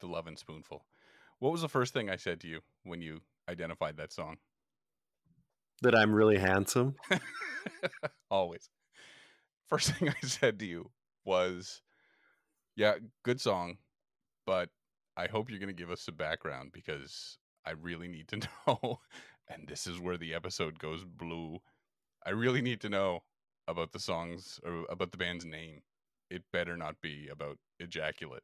[0.00, 0.86] The Lovin' Spoonful.
[1.38, 4.38] What was the first thing I said to you when you identified that song?
[5.82, 6.94] That I'm really handsome.
[8.30, 8.70] Always.
[9.68, 10.90] First thing I said to you
[11.26, 11.82] was,
[12.74, 13.76] yeah, good song,
[14.46, 14.70] but
[15.14, 19.00] I hope you're going to give us some background because I really need to know.
[19.50, 21.58] And this is where the episode goes blue.
[22.24, 23.24] I really need to know
[23.68, 25.82] about the songs or about the band's name.
[26.30, 28.42] It better not be about ejaculate.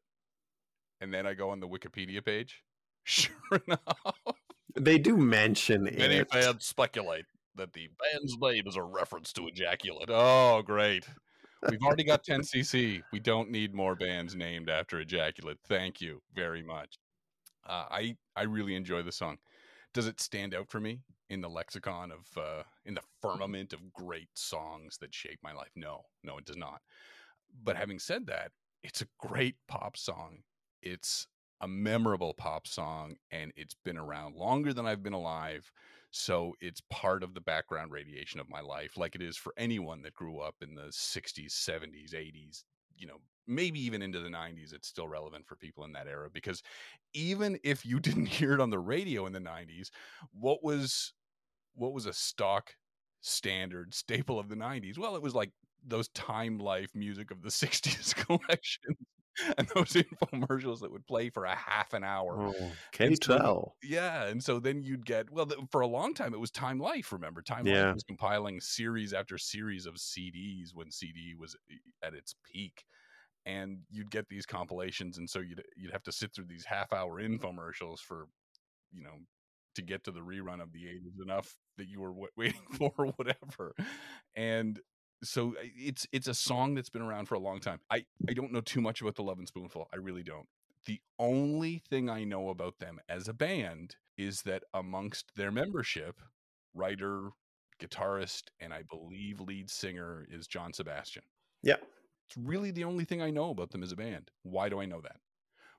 [1.00, 2.62] And then I go on the Wikipedia page.
[3.04, 3.32] Sure
[3.66, 3.98] enough,
[4.76, 5.98] They do mention it.
[5.98, 6.30] many it.
[6.30, 7.24] fans speculate
[7.56, 10.08] that the band's name is a reference to ejaculate.
[10.10, 11.06] Oh, great.
[11.68, 13.02] We've already got 10cc.
[13.12, 15.58] We don't need more bands named after ejaculate.
[15.66, 16.98] Thank you very much.
[17.66, 19.38] Uh, I I really enjoy the song.
[19.94, 23.92] Does it stand out for me in the lexicon of uh, in the firmament of
[23.92, 25.72] great songs that shape my life?
[25.74, 26.80] No, no, it does not.
[27.64, 30.42] But having said that, it's a great pop song.
[30.82, 31.26] It's
[31.60, 35.70] a memorable pop song, and it's been around longer than I've been alive.
[36.10, 40.02] So it's part of the background radiation of my life, like it is for anyone
[40.02, 42.64] that grew up in the 60s, 70s, 80s,
[42.96, 44.72] you know, maybe even into the 90s.
[44.72, 46.62] It's still relevant for people in that era because
[47.14, 49.90] even if you didn't hear it on the radio in the 90s,
[50.32, 51.12] what was
[51.74, 52.74] what was a stock
[53.20, 54.98] standard staple of the 90s?
[54.98, 55.50] Well, it was like
[55.86, 58.94] those time life music of the 60s collection
[59.58, 62.52] and those infomercials that would play for a half an hour.
[62.58, 63.76] Oh, can you so- tell?
[63.82, 67.12] Yeah, and so then you'd get well for a long time it was Time Life.
[67.12, 67.86] Remember, Time Yeah.
[67.86, 71.56] Life was compiling series after series of CDs when CD was
[72.02, 72.84] at its peak,
[73.46, 76.92] and you'd get these compilations, and so you'd you'd have to sit through these half
[76.92, 78.26] hour infomercials for,
[78.92, 79.14] you know,
[79.76, 83.06] to get to the rerun of the '80s enough that you were waiting for or
[83.16, 83.74] whatever,
[84.34, 84.80] and
[85.22, 87.80] so it's it's a song that's been around for a long time.
[87.90, 89.88] I I don't know too much about the Lovin' Spoonful.
[89.92, 90.46] I really don't.
[90.86, 96.20] The only thing I know about them as a band is that amongst their membership,
[96.74, 97.30] writer,
[97.80, 101.22] guitarist, and I believe lead singer is John Sebastian.
[101.62, 101.76] Yeah.
[102.26, 104.30] It's really the only thing I know about them as a band.
[104.42, 105.16] Why do I know that?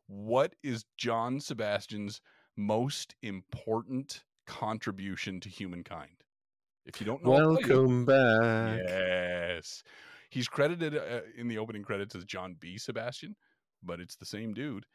[0.07, 2.21] What is John Sebastian's
[2.57, 6.20] most important contribution to humankind?
[6.85, 7.31] If you don't know.
[7.31, 8.79] Welcome back.
[8.87, 9.83] Yes.
[10.29, 12.77] He's credited uh, in the opening credits as John B.
[12.77, 13.35] Sebastian,
[13.83, 14.85] but it's the same dude.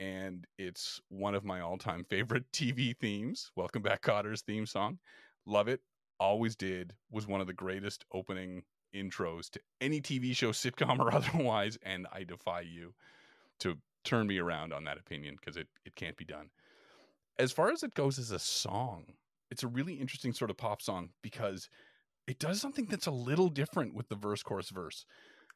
[0.00, 3.50] And it's one of my all time favorite TV themes.
[3.54, 4.98] Welcome Back Kotter's theme song.
[5.46, 5.80] Love it.
[6.18, 6.94] Always did.
[7.10, 8.62] Was one of the greatest opening
[8.94, 11.78] intros to any TV show, sitcom or otherwise.
[11.82, 12.94] And I defy you
[13.60, 16.50] to turn me around on that opinion because it, it can't be done.
[17.38, 19.04] As far as it goes as a song,
[19.50, 21.68] it's a really interesting sort of pop song because
[22.26, 25.06] it does something that's a little different with the verse chorus verse.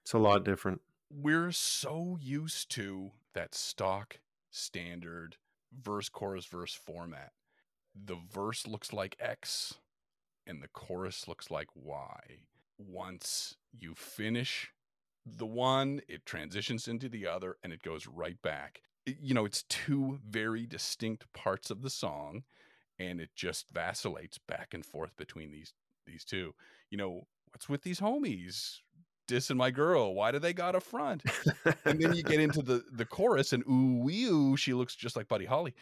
[0.03, 0.81] It's a lot different.
[1.11, 5.37] we're so used to that stock standard
[5.73, 7.33] verse chorus verse format.
[7.95, 9.75] The verse looks like x
[10.47, 12.21] and the chorus looks like y.
[12.79, 14.73] Once you finish
[15.27, 18.83] the one it transitions into the other and it goes right back.
[19.07, 22.45] You know it's two very distinct parts of the song
[23.01, 25.73] and it just vacillates back and forth between these
[26.07, 26.55] these two.
[26.91, 28.79] You know what's with these homies
[29.27, 30.15] dissing my girl?
[30.15, 31.23] Why do they got a front?
[31.85, 35.17] And then you get into the the chorus and ooh wee ooh she looks just
[35.17, 35.75] like buddy holly.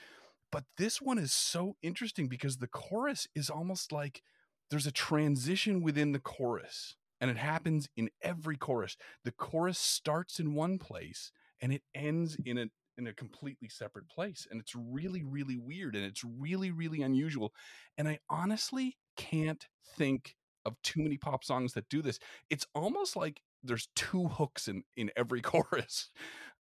[0.50, 4.22] But this one is so interesting because the chorus is almost like
[4.70, 8.96] there's a transition within the chorus and it happens in every chorus.
[9.24, 12.66] The chorus starts in one place and it ends in a
[12.98, 17.52] in a completely separate place and it's really really weird and it's really really unusual
[17.96, 20.34] and i honestly can't think
[20.68, 22.18] of too many pop songs that do this.
[22.50, 26.10] It's almost like there's two hooks in in every chorus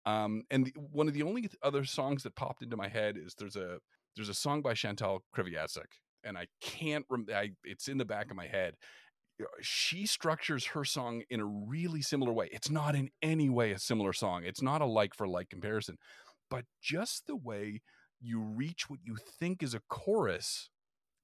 [0.05, 3.35] um and the, one of the only other songs that popped into my head is
[3.37, 3.79] there's a
[4.15, 5.91] there's a song by chantal kreviazuk
[6.23, 8.75] and i can't rem- I, it's in the back of my head.
[9.41, 12.47] Uh, she structures her song in a really similar way.
[12.53, 14.43] It's not in any way a similar song.
[14.45, 15.97] It's not a like for like comparison
[16.49, 17.81] but just the way
[18.21, 20.69] you reach what you think is a chorus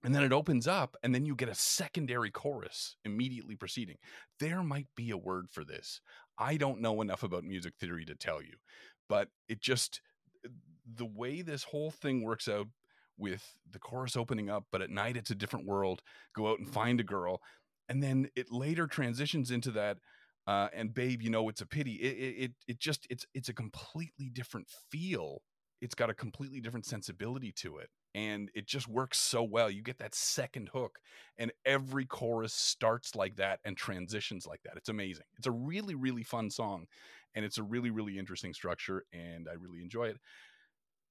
[0.03, 3.97] and then it opens up and then you get a secondary chorus immediately preceding.
[4.39, 6.01] There might be a word for this.
[6.39, 8.55] I don't know enough about music theory to tell you
[9.11, 9.99] but it just
[10.95, 12.67] the way this whole thing works out
[13.17, 16.01] with the chorus opening up but at night it's a different world
[16.33, 17.41] go out and find a girl
[17.89, 19.97] and then it later transitions into that
[20.47, 21.93] uh, and babe you know it's a pity.
[21.93, 25.41] It, it it just it's it's a completely different feel.
[25.81, 29.69] It's got a completely different sensibility to it and it just works so well.
[29.71, 30.99] You get that second hook
[31.39, 34.73] and every chorus starts like that and transitions like that.
[34.77, 35.25] It's amazing.
[35.37, 36.85] It's a really really fun song
[37.35, 40.17] and it's a really really interesting structure and i really enjoy it.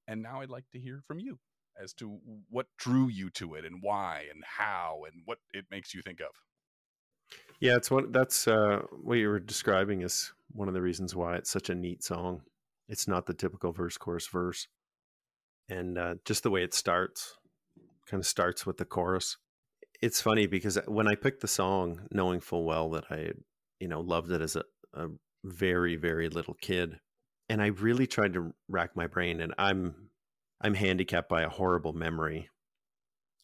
[0.09, 1.39] And now i'd like to hear from you
[1.81, 2.19] as to
[2.51, 6.21] what drew you to it and why and how and what it makes you think
[6.21, 6.31] of
[7.61, 11.37] Yeah, it's one that's uh, what you were describing is one of the reasons why
[11.37, 12.41] it's such a neat song.
[12.89, 14.67] It's not the typical verse, chorus, verse,
[15.69, 17.37] and uh, just the way it starts,
[18.07, 19.37] kind of starts with the chorus.
[20.01, 23.33] It's funny because when I picked the song, knowing full well that I,
[23.79, 25.09] you know, loved it as a, a
[25.45, 26.99] very, very little kid,
[27.51, 30.09] and I really tried to rack my brain, and I'm,
[30.63, 32.49] I'm handicapped by a horrible memory.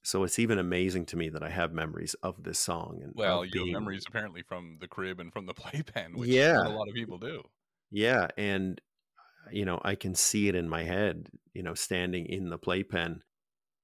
[0.06, 3.00] So it's even amazing to me that I have memories of this song.
[3.02, 6.16] And well of you have being- memories apparently from the crib and from the playpen
[6.16, 6.66] which Yeah.
[6.66, 7.42] a lot of people do
[7.90, 8.80] Yeah, and
[9.18, 12.58] uh, you know, I can see it in my head, you know, standing in the
[12.58, 13.22] playpen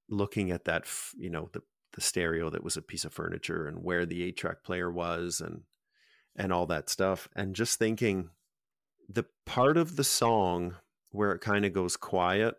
[0.08, 1.62] looking at that, f- you know, the
[1.94, 5.62] the stereo that was a piece of furniture and where the 8-track player was and
[6.36, 8.30] and all that stuff and just thinking
[9.10, 10.76] the part of the song
[11.10, 12.54] where it kind of goes quiet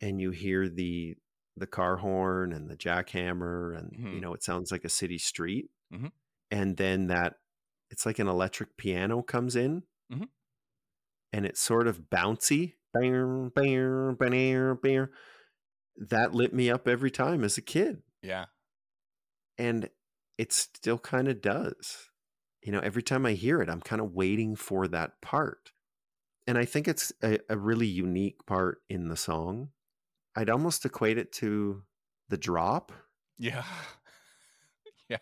[0.00, 1.14] and you hear the
[1.56, 4.20] the car horn and the jackhammer and you Mhm.
[4.20, 6.12] know it sounds like a city street Mhm.
[6.50, 7.36] and then that
[7.90, 10.24] it's like an electric piano comes in Mhm.
[11.32, 15.08] and it's sort of bouncy bang, bang, bang, bang.
[15.96, 18.46] that lit me up every time as a kid yeah
[19.58, 19.90] and
[20.38, 22.10] it still kind of does
[22.62, 25.72] you know every time i hear it i'm kind of waiting for that part
[26.46, 29.70] and i think it's a, a really unique part in the song
[30.36, 31.82] i'd almost equate it to
[32.28, 32.92] the drop.
[33.38, 33.64] Yeah.
[35.08, 35.18] Yeah.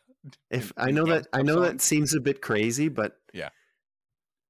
[0.51, 3.49] If i know drum that i know that seems a bit crazy but Yeah.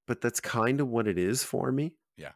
[0.07, 1.95] but that's kind of what it is for me.
[2.19, 2.33] Yeah.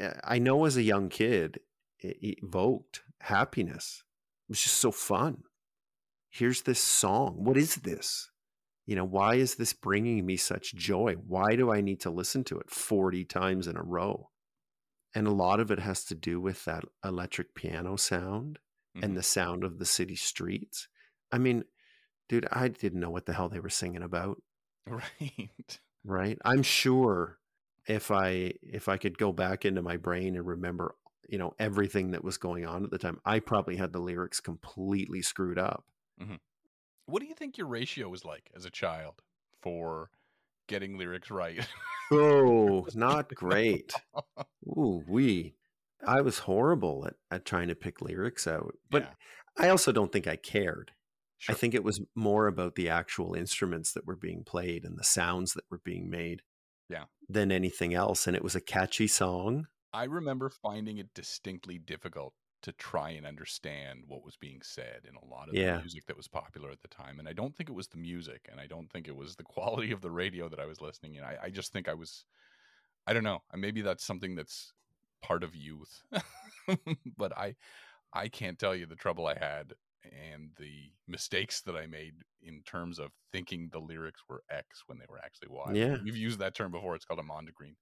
[0.00, 1.60] Uh, i know as a young kid
[2.00, 4.02] it evoked happiness.
[4.48, 5.44] It was just so fun.
[6.28, 7.36] Here's this song.
[7.44, 8.30] What is this?
[8.86, 11.14] You know why is this bringing me such joy?
[11.14, 14.30] Why do i need to listen to it 40 times in a row
[15.16, 18.58] and a lot of it has to do with that electric piano sound
[18.94, 19.02] Mhm.
[19.04, 20.88] and the sound of the city streets.
[21.32, 21.64] I mean
[22.28, 24.42] dude i didn't know what the hell they were singing about.
[24.86, 25.80] Right.
[26.04, 26.38] Right?
[26.44, 27.38] I'm sure
[27.86, 30.94] if i if i could go back into my brain and remember
[31.28, 34.38] you know everything that was going on at the time i probably had the lyrics
[34.40, 35.84] completely screwed up.
[37.06, 39.22] What do you think your ratio was like as a child
[39.60, 40.10] for
[40.66, 41.66] getting lyrics right
[42.12, 43.92] oh not great
[44.68, 45.54] ooh we
[46.06, 49.64] i was horrible at, at trying to pick lyrics out but Yeah.
[49.64, 50.92] i also don't think i cared
[51.38, 51.54] Sure.
[51.54, 55.04] I think it was more about the actual instruments that were being played and the
[55.04, 56.40] sounds that were being made.
[56.88, 57.04] Yeah.
[57.28, 58.26] Than anything else.
[58.26, 59.66] And it was a catchy song.
[59.92, 62.32] I remember finding it distinctly difficult
[62.66, 65.78] to try and understand what was being said in a lot of Yeah.
[65.78, 67.18] the music that was popular at the time.
[67.20, 69.44] And I don't think it was the music, and I don't think it was the
[69.56, 71.24] quality of the radio that I was listening in.
[71.24, 72.26] I, I just think I was,
[73.06, 73.42] I don't know.
[73.54, 74.74] Maybe that's something that's
[75.22, 76.04] part of youth,
[77.16, 77.56] but I,
[78.12, 79.74] I can't tell you the trouble I had
[80.04, 84.98] and the mistakes that I made in terms of thinking the lyrics were X when
[84.98, 85.74] they were actually Y.
[85.74, 85.98] Yeah.
[86.02, 86.96] We've used that term before.
[86.96, 87.76] It's called a mondegreen.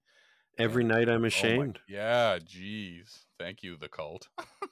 [0.57, 0.87] Every Yeah.
[0.87, 1.79] night I'm Oh ashamed.
[1.87, 3.25] yeah, geez.
[3.39, 4.29] Thank you, the cult.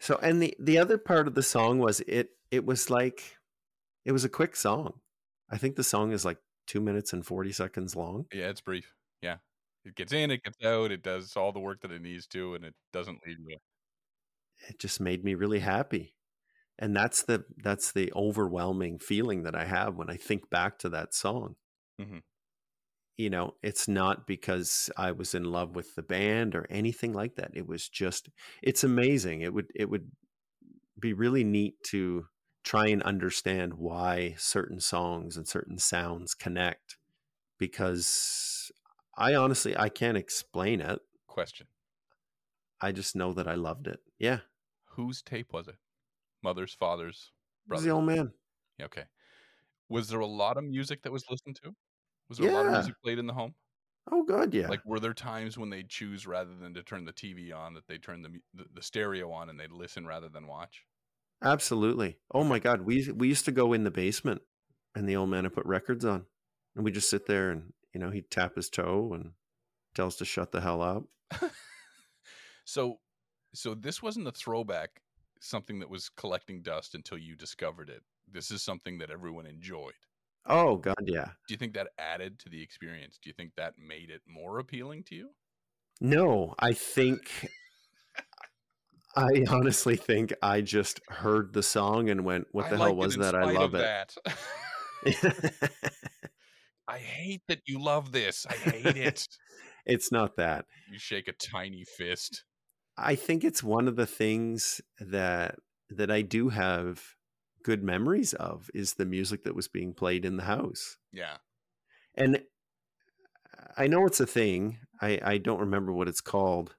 [0.00, 3.36] So and the the other part of the song was it it was like
[4.04, 5.00] it was a quick song.
[5.50, 8.26] I think the song is like two minutes and forty seconds long.
[8.32, 8.94] yeah, it's brief.
[9.22, 9.38] Yeah.
[9.84, 12.54] It gets in, it gets out, it does all the work that it needs to,
[12.54, 13.58] and it doesn't leave you.
[14.68, 16.14] It just made me really happy.
[16.78, 20.88] And that's the that's the overwhelming feeling that I have when I think back to
[20.90, 21.56] that song.
[22.00, 22.22] Mhm.
[23.18, 27.34] You know, it's not because I was in love with the band or anything like
[27.34, 27.50] that.
[27.52, 28.30] It was just
[28.62, 29.42] it's amazing.
[29.42, 30.10] It would it would
[30.98, 32.26] be really neat to
[32.64, 36.96] try and understand why certain songs and certain sounds connect
[37.58, 38.70] because
[39.16, 41.00] I honestly I can't explain it.
[41.26, 41.66] Question.
[42.80, 43.98] I just know that I loved it.
[44.18, 44.40] Yeah.
[44.90, 45.76] Whose tape was it?
[46.42, 47.32] Mother's, father's,
[47.66, 47.84] It was brother's?
[47.84, 48.32] the old man.
[48.80, 49.04] Okay.
[49.88, 51.74] Was there a lot of music that was listened to?
[52.28, 52.72] Was there a lot of Yeah.
[52.72, 53.54] music played in the home?
[54.10, 54.68] Oh god, yeah.
[54.68, 57.86] Like, were there times when they'd choose rather than to turn the TV on that
[57.88, 60.86] they turn the, the the stereo on and they'd listen rather than watch?
[61.42, 62.18] Absolutely.
[62.32, 64.42] Oh my god, we we used to go in the basement
[64.94, 66.26] and the old man would put records on.
[66.74, 69.32] And we just sit there and, you know, he'd tap his toe and
[69.94, 71.04] tell us to shut the hell up.
[72.64, 73.00] so,
[73.54, 75.02] so this wasn't a throwback,
[75.40, 78.02] something that was collecting dust until you discovered it.
[78.26, 79.94] This is something that everyone enjoyed.
[80.46, 81.26] Oh god, yeah.
[81.46, 83.18] Do you think that added to the experience?
[83.22, 85.30] Do you think that made it more appealing to you?
[86.00, 87.48] No, I think
[89.16, 93.16] I honestly think I just heard the song and went, "What the like hell was
[93.16, 93.34] that?
[93.34, 94.38] I love it." that.
[96.88, 98.46] I hate that you love this.
[98.48, 99.28] I hate it.
[99.86, 100.66] it's not that.
[100.90, 102.44] you shake a tiny fist.
[102.96, 105.56] I think it's one of the things that
[105.90, 107.02] that I do have
[107.62, 110.96] good memories of is the music that was being played in the house.
[111.12, 111.36] Yeah.
[112.14, 112.42] And
[113.76, 114.78] I know it's a thing.
[115.00, 116.74] I, I don't remember what it's called.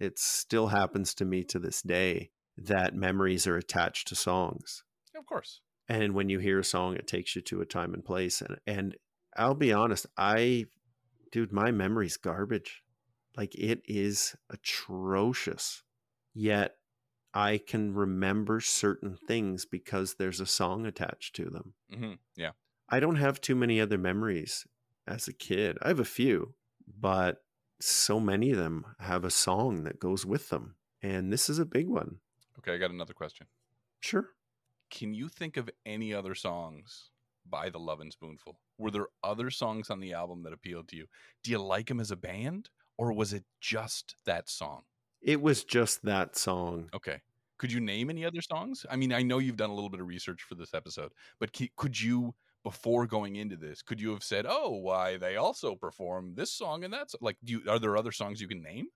[0.00, 4.82] It still happens to me to this day that memories are attached to songs.
[5.16, 5.60] Of course.
[5.88, 8.40] And when you hear a song, it takes you to a time and place.
[8.40, 8.96] And and
[9.36, 10.66] I'll be honest, I
[11.30, 12.82] dude, my memory's garbage.
[13.36, 15.82] Like it is atrocious.
[16.34, 16.76] Yet
[17.34, 21.74] I can remember certain things because there's a song attached to them.
[21.92, 22.50] hmm Yeah.
[22.88, 24.66] I don't have too many other memories
[25.06, 25.78] as a kid.
[25.80, 26.54] I have a few,
[26.86, 27.42] but
[27.80, 30.76] so many of them have a song that goes with them.
[31.00, 32.18] And this is a big one.
[32.58, 32.74] Okay.
[32.74, 33.46] I got another question.
[34.00, 34.28] Sure.
[34.90, 37.10] Can you think of any other songs
[37.48, 38.58] by the Lovin' Spoonful?
[38.78, 41.06] Were there other songs on the album that appealed to you?
[41.42, 42.68] Do you like them as a band,
[42.98, 44.82] or was it just that song?
[45.22, 46.90] It was just that song.
[46.94, 47.20] Okay.
[47.58, 48.84] Could you name any other songs?
[48.90, 51.50] I mean, I know you've done a little bit of research for this episode, but
[51.76, 56.34] could you, before going into this, could you have said, "Oh, why they also perform
[56.34, 58.86] this song and that's like, do you, are there other songs you can name?"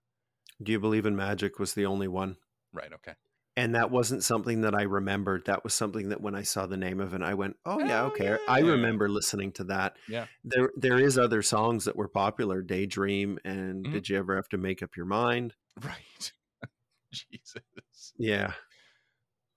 [0.62, 2.36] Do you believe in magic was the only one.
[2.72, 2.92] Right.
[2.92, 3.12] Okay.
[3.58, 5.46] And that wasn't something that I remembered.
[5.46, 8.02] That was something that when I saw the name of it, I went, "Oh yeah,
[8.02, 9.96] Oh, okay." I remember listening to that.
[10.08, 10.26] Yeah.
[10.44, 13.92] There there is other songs that were popular, Daydream and Mhm.
[13.92, 15.54] Did You Ever Have to Make Up Your Mind?
[15.84, 16.32] Right.
[17.12, 18.12] Jesus.
[18.18, 18.52] Yeah.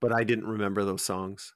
[0.00, 1.54] But I didn't remember those songs.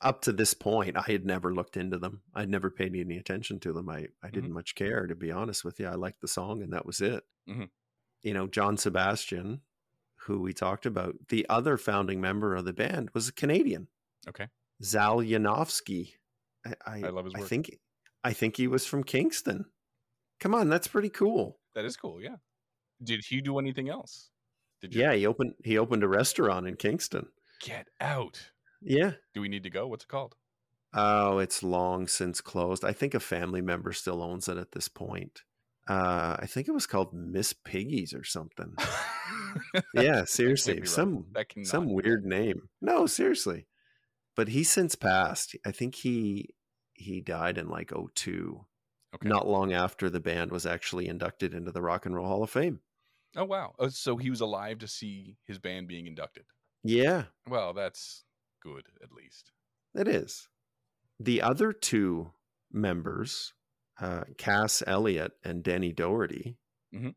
[0.00, 2.20] Up to this point, I had never looked into them.
[2.34, 3.88] I'd never paid any attention to them.
[3.88, 5.86] I, I didn't much care, to be honest with you.
[5.86, 7.24] I liked the song and that was it.
[7.48, 7.70] Mhm.
[8.22, 9.62] You know, John Sebastian,
[10.20, 13.88] who we talked about, the other founding member of the band was a Canadian,
[14.28, 14.48] Okay.
[14.82, 16.12] Zal Yanovsky.
[16.66, 17.44] I, I, I love his work.
[17.44, 17.78] I think
[18.22, 19.66] I think he was from Kingston.
[20.40, 21.58] Come on, that's pretty cool.
[21.74, 22.20] That is cool.
[22.20, 22.36] Yeah.
[23.02, 24.30] Did he do anything else?
[24.80, 27.26] Did you Yeah, he opened he opened a restaurant in Kingston.
[27.60, 28.50] get out?
[28.82, 29.12] Yeah.
[29.34, 29.86] Do we need to go?
[29.88, 30.34] What's it called?
[30.94, 32.84] Oh, it's long since closed.
[32.84, 35.42] I think a family member still owns it at this point.
[35.88, 38.74] Uh, I think it was called Miss Piggy's or something.
[39.94, 41.26] yeah, seriously, some
[41.62, 42.68] some weird name.
[42.80, 43.66] No, seriously.
[44.34, 45.56] But he's since passed.
[45.64, 46.50] I think he
[46.94, 48.64] he died in like 02,
[49.14, 49.28] Okay.
[49.28, 52.50] not long after the band was actually inducted into the Rock and Roll Hall of
[52.50, 52.80] Fame.
[53.36, 53.74] Oh wow.
[53.78, 56.44] Oh, so he was alive to see his band being inducted.
[56.82, 58.24] Yeah, Well, that's
[58.62, 59.52] good at least.
[59.94, 60.48] it is.
[61.20, 62.32] The other two
[62.70, 63.54] members,
[64.00, 66.58] uh, Cass Elliot and Danny Doherty,
[66.94, 67.14] Mhm.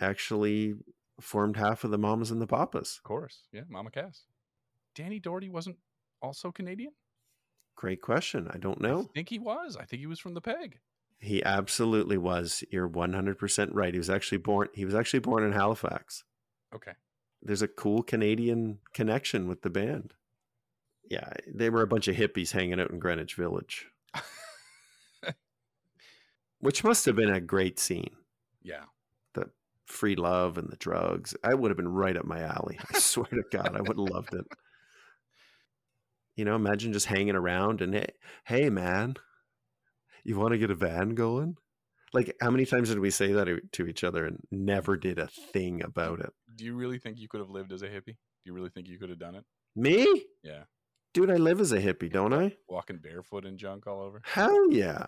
[0.00, 0.74] actually
[1.20, 2.96] formed half of the Mamas and the Papas.
[2.98, 3.46] Of course.
[3.52, 4.26] Yeah, Mama Cass.
[4.94, 5.78] Danny Doherty wasn't
[6.22, 6.94] also Canadian?
[7.76, 8.48] Great question.
[8.48, 8.88] I don't know.
[9.00, 9.08] I know.
[9.14, 9.76] think he was.
[9.76, 10.80] I think he was from the peg.
[11.20, 12.64] He absolutely was.
[12.70, 13.92] You're 100% right.
[13.92, 16.24] He was actually born he was actually born in Halifax.
[16.74, 16.92] Okay.
[17.42, 20.14] There's a cool Canadian connection with the band.
[21.10, 23.88] Yeah, they were a bunch of hippies hanging out in Greenwich Village,
[26.60, 28.14] which must have been a great scene.
[28.62, 28.84] yeah.
[29.34, 29.50] The
[29.86, 31.34] free love and the drugs.
[31.42, 32.78] I would have been right up my alley.
[32.94, 34.46] I swear to God, I would have loved it.
[36.36, 38.12] You know, imagine just hanging around and hey,
[38.44, 39.16] hey man,
[40.24, 41.56] you want to get a van going?
[42.12, 45.28] Like, how many times did we say that to- each other and never did a
[45.28, 46.30] thing about it?
[46.56, 48.16] Do you really think you could have lived as a hippie?
[48.16, 49.44] Do you really think you could have done it?
[49.76, 50.24] Me?
[50.42, 50.64] Yeah.
[51.14, 52.56] Dude, I live as a hippie, don't I?
[52.68, 54.20] Walking barefoot and junk all over?
[54.24, 55.06] Hell yeah.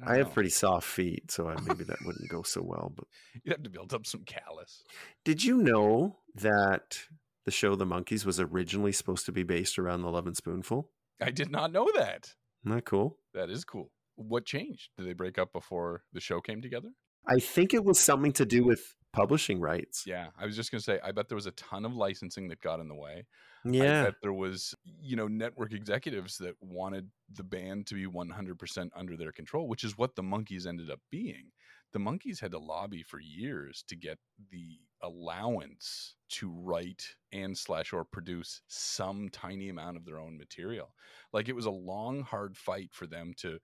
[0.00, 2.92] don't I have pretty soft feet, so I, maybe that wouldn't go so well.
[2.96, 3.04] But
[3.44, 4.82] You'd have to build up some callus.
[5.24, 6.98] did you know that
[7.44, 10.88] the show The Monkees was originally supposed to be based around the Lovin' Spoonful?
[11.20, 12.34] I did not know that.
[12.64, 13.18] Isn't that cool?
[13.34, 13.90] That is cool.
[14.28, 14.90] What changed?
[14.96, 16.90] Did they break up before the show came together?
[17.28, 20.04] I think it was something to do with publishing rights.
[20.06, 20.98] Yeah, I was just gonna say.
[21.04, 23.26] I bet there was a ton of licensing that got in the way.
[23.64, 24.10] Yeah.
[24.22, 29.30] there was, you know, network executives that wanted the band to be 100% under their
[29.30, 31.52] control, which is what the Monkees ended up being.
[31.92, 34.18] the Monkees had to lobby for years to get
[34.50, 40.94] the allowance to write and slash or produce some tiny amount of their own material
[41.32, 43.58] like it was a long hard fight for them to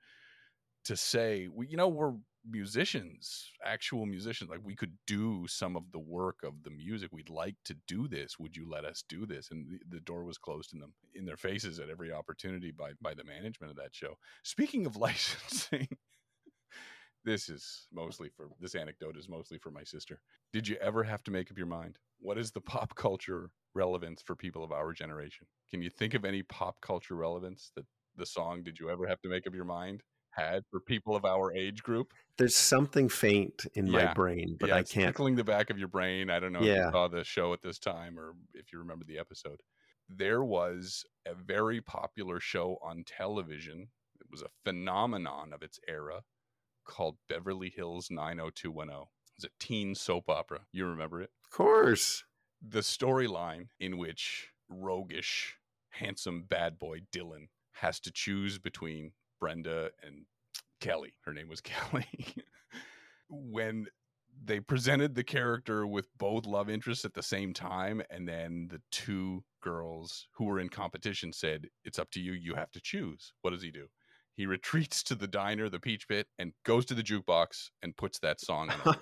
[0.88, 2.14] to say we you know we're
[2.50, 7.28] musicians actual musicians like we could do some of the work of the music we'd
[7.28, 10.38] like to do this would you let us do this and the, the door was
[10.38, 13.94] closed in them in their faces at every opportunity by by the management of that
[13.94, 15.86] show speaking of licensing
[17.22, 20.18] this is mostly for this anecdote is mostly for my sister.
[20.54, 21.98] Did you ever have to make up your mind?
[22.20, 25.46] What is the pop culture relevance for people of our generation?
[25.68, 27.84] Can you think of any pop culture relevance that
[28.16, 30.02] the song Did You Ever Have to Make Up Your Mind
[30.38, 32.12] had for people of our age group?
[32.36, 35.08] There's something faint in my brain, but yeah, I can't.
[35.08, 36.30] tickling the back of your brain.
[36.30, 39.04] I don't know if you saw the show at this time or if you remember
[39.04, 39.60] the episode.
[40.08, 43.88] There was a very popular show on television.
[44.20, 46.22] It was a phenomenon of its era
[46.86, 49.02] called Beverly Hills 90210.
[49.02, 50.60] It was a teen soap opera.
[50.72, 51.30] You remember it?
[51.44, 52.24] Of course.
[52.66, 55.56] The storyline in which roguish,
[55.90, 60.24] handsome bad boy Dylan has to choose between Brenda and
[60.80, 61.14] Kelly.
[61.22, 62.06] Her name was Kelly.
[63.28, 63.86] when
[64.44, 68.80] they presented the character with both love interests at the same time, and then the
[68.90, 72.32] two girls who were in competition said, It's up to you.
[72.32, 73.32] You have to choose.
[73.42, 73.86] What does he do?
[74.36, 78.20] He retreats to the diner, the Peach Pit, and goes to the jukebox and puts
[78.20, 78.96] that song on.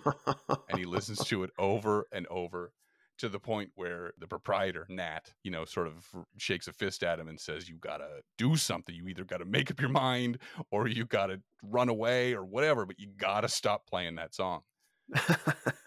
[0.71, 2.73] and he listens to it over and over
[3.19, 7.19] to the point where the proprietor Nat, you know, sort of shakes a fist at
[7.21, 8.95] him and says, "You gotta do something.
[8.95, 10.41] You either gotta make up your mind,
[10.71, 12.87] or you gotta run away, or whatever.
[12.87, 14.63] But you gotta stop playing that song."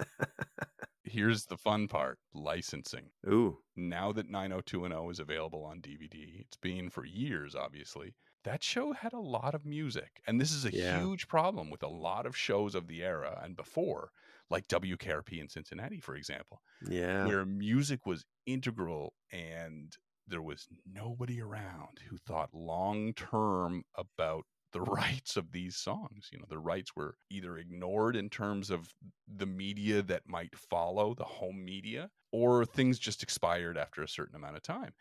[1.04, 3.12] Here's the fun part: licensing.
[3.28, 8.16] Ooh, Now that 90210 is available on DVD, it's been for years, obviously.
[8.44, 10.22] That show had a lot of music.
[10.28, 11.10] And this is a Yeah.
[11.10, 14.12] huge problem with a lot of shows of the era and before,
[14.50, 17.26] like WKRP in Cincinnati, for example, yeah.
[17.26, 19.96] where music was integral and
[20.28, 26.30] there was nobody around who thought long term about the rights of these songs.
[26.32, 28.94] You know, the rights were either ignored in terms of
[29.28, 34.36] the media that might follow, the home media, or things just expired after a certain
[34.36, 34.94] amount of time.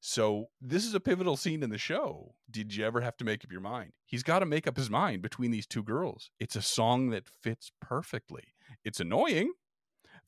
[0.00, 2.34] So, this is a pivotal scene in the show.
[2.50, 3.92] Did you ever have to make up your mind?
[4.04, 6.30] He's got to make up his mind between these two girls.
[6.38, 8.44] It's a song that fits perfectly.
[8.84, 9.52] It's annoying,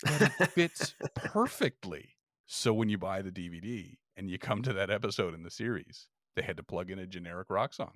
[0.02, 2.10] but it fits perfectly.
[2.46, 6.06] So when you buy the DVD and you come to that episode in the series,
[6.34, 7.92] they had to plug in a generic rock song.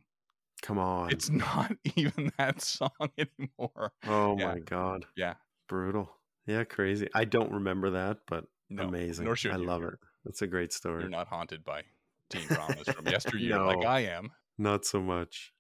[0.62, 1.10] Come on.
[1.10, 3.92] It's not even that song anymore.
[4.06, 4.46] oh yeah.
[4.54, 5.06] my god.
[5.16, 5.34] Yeah.
[5.68, 6.10] Brutal.
[6.46, 7.08] Yeah, crazy.
[7.14, 9.24] I don't remember that, but No, amazing.
[9.24, 9.64] Nor should I you.
[9.64, 9.94] love it.
[10.24, 11.00] That's a great story.
[11.02, 11.82] You're not haunted by
[12.30, 14.30] teen dramas from yesteryear like I am.
[14.58, 15.52] Not so much.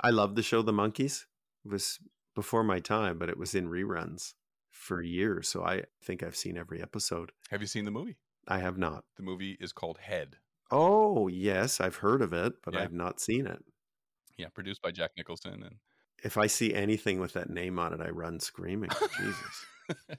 [0.00, 1.24] I love the show The Monkees.
[1.64, 1.98] It was
[2.36, 4.34] before my time, but it was in reruns
[4.70, 5.48] for years.
[5.48, 7.32] So I think I've seen every episode.
[7.50, 8.16] Have you seen the movie?
[8.46, 9.04] I have not.
[9.16, 10.36] The movie is called Head.
[10.70, 12.82] Oh, yes, I've heard of it, but Yeah.
[12.82, 13.64] I've not seen it.
[14.36, 15.76] Yeah, produced by Jack Nicholson and
[16.22, 18.90] If I see anything with that name on it, I run screaming.
[19.18, 19.66] Jesus.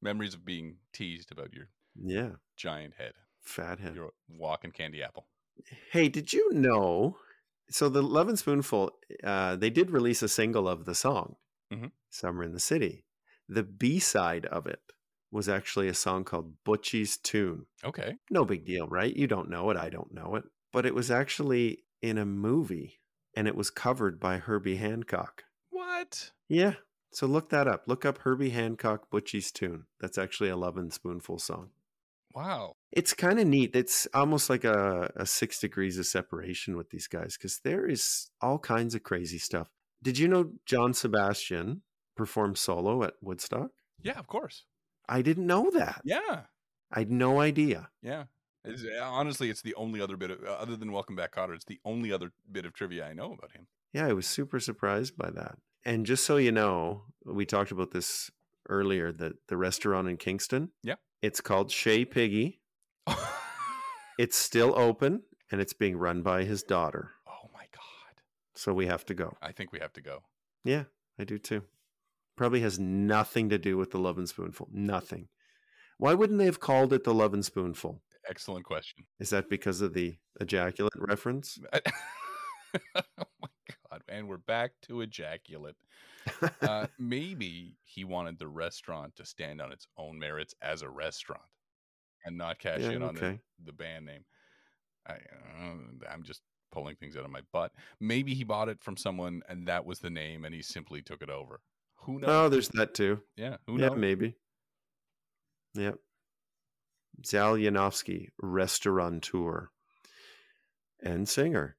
[0.00, 5.26] memories of being teased about your Yeah, giant head, fat head, your walking candy apple.
[5.92, 7.16] Hey, did you know?
[7.70, 11.36] So the Lovin' Spoonful, uh, they did release a single of the song,
[11.72, 11.92] Mhm.
[12.08, 13.04] "Summer in the City."
[13.48, 14.82] The B side of it
[15.30, 18.18] was actually a song called "Butchie's Tune." Okay.
[18.30, 19.14] No big deal, right?
[19.14, 23.00] You don't know it, I don't know it, but it was actually in a movie,
[23.34, 25.44] and it was covered by Herbie Hancock.
[25.68, 26.32] What?
[26.48, 26.74] Yeah,
[27.12, 27.86] so look that up.
[27.86, 31.70] Look up Herbie Hancock "Butchie's Tune." That's actually a Lovin' Spoonful song.
[32.32, 32.76] Wow.
[32.92, 33.74] It's kind of neat.
[33.74, 38.30] It's almost like a, a six degrees of separation with these guys because there is
[38.40, 39.68] all kinds of crazy stuff.
[40.02, 41.82] Did you know John Sebastian
[42.16, 43.70] performed solo at Woodstock?
[44.02, 44.64] Yeah, of course.
[45.08, 46.02] I didn't know that.
[46.04, 46.42] Yeah.
[46.92, 47.90] I had no idea.
[48.02, 48.24] Yeah.
[48.64, 51.64] It's, honestly, it's the only other bit of, uh, other than Welcome Back, Kotter, it's
[51.64, 53.66] the only other bit of trivia I know about him.
[53.92, 55.58] Yeah, I was super surprised by that.
[55.84, 58.30] And just so you know, we talked about this
[58.70, 60.70] earlier that the restaurant in Kingston.
[60.82, 60.94] Yeah.
[61.20, 62.60] It's called Chez Piggy.
[64.18, 67.12] It's still open and it's being run by his daughter.
[67.26, 68.20] oh my God.
[68.54, 69.34] So we have to go.
[69.40, 70.24] I think we have to go.
[70.62, 70.84] Yeah,
[71.18, 71.62] I do too.
[72.36, 74.68] Probably has nothing to do with the Lovin' Spoonful.
[74.70, 75.28] Nothing.
[75.96, 78.02] Why wouldn't they have called it the Lovin' Spoonful?
[78.28, 79.06] Excellent question.
[79.18, 81.58] Is that because of the ejaculate reference?
[81.72, 81.80] oh
[83.40, 83.48] my
[83.90, 84.02] God.
[84.06, 85.76] And we're back to ejaculate.
[86.62, 91.42] Uh, maybe he wanted the restaurant to stand on its own merits as a restaurant
[92.24, 93.40] and not cash Yeah, in on okay.
[93.58, 94.24] the, the band name.
[95.06, 95.74] I, uh,
[96.12, 96.42] I'm just
[96.72, 97.72] pulling things out of my butt.
[97.98, 101.22] Maybe he bought it from someone and that was the name and he simply took
[101.22, 101.60] it over.
[102.04, 102.28] who knows?
[102.30, 103.20] Oh, there's that too.
[103.36, 103.98] yeah, who yeah, knows?
[103.98, 104.36] maybe.
[105.74, 105.96] Yep.
[107.26, 109.70] Zal Yanovsky, restaurateur
[111.02, 111.76] and singer.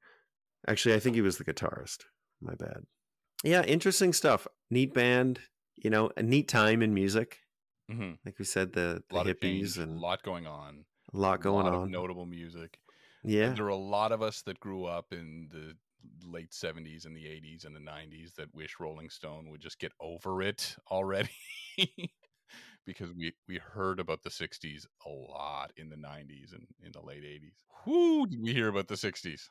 [0.68, 2.04] Actually, I think he was the guitarist.
[2.40, 2.84] My bad.
[3.42, 4.46] Yeah, interesting stuff.
[4.70, 5.40] Neat band,
[5.76, 7.40] you know, a neat time in music.
[7.90, 8.18] Mhm.
[8.24, 10.86] Like we said, the, A the hippies change, and a lot going on.
[11.12, 11.82] a lot going lot on.
[11.84, 12.80] Of notable music.
[13.22, 13.54] yeah.
[13.56, 15.76] There are a lot of us that grew up in the
[16.26, 19.92] late 70s and the 80s and the 90s that wish Rolling Stone would just get
[20.00, 21.30] over it already.
[22.86, 27.02] because we, we heard about the 60s a lot in the 90s and in the
[27.02, 27.64] late 80s.
[27.86, 29.50] Whoo, did we hear about the 60s?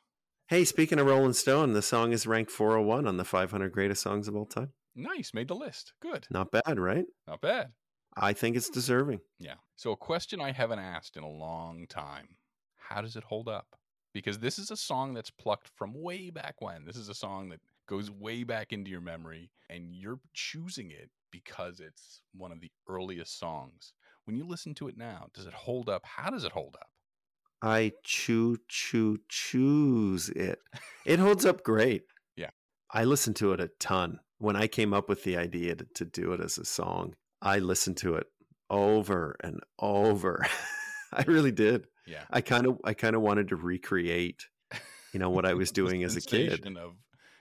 [0.52, 4.28] Hey, speaking of Rolling Stone, the song is ranked 401 on the 500 greatest songs
[4.28, 4.74] of all time.
[4.94, 5.94] Nice, made the list.
[6.02, 6.28] Good.
[6.30, 7.06] Not bad, right?
[7.26, 7.72] Not bad.
[8.18, 9.22] I think it's deserving.
[9.40, 9.54] Yeah.
[9.78, 12.36] So, a question I haven't asked in a long time
[12.76, 13.78] How does it hold up?
[14.14, 16.84] Because this is a song that's plucked from way back when.
[16.84, 21.12] This is a song that goes way back into your memory, and you're choosing it
[21.32, 23.94] because it's one of the earliest songs.
[24.26, 26.06] When you listen to it now, does it hold up?
[26.06, 26.90] How does it hold up?
[27.62, 30.60] I choo choo choose it.
[31.06, 32.04] It holds up great.
[32.36, 32.50] Yeah.
[32.92, 34.20] I listened to it a ton.
[34.40, 37.60] When I came up with the idea to, to do it as a song, I
[37.60, 38.28] listened to it
[38.70, 40.46] over and over.
[41.14, 41.86] I really did.
[42.08, 42.24] Yeah.
[42.32, 44.46] I kind of I kind of wanted to recreate,
[45.14, 46.66] you know, what I was doing as a kid.
[46.66, 46.94] Of,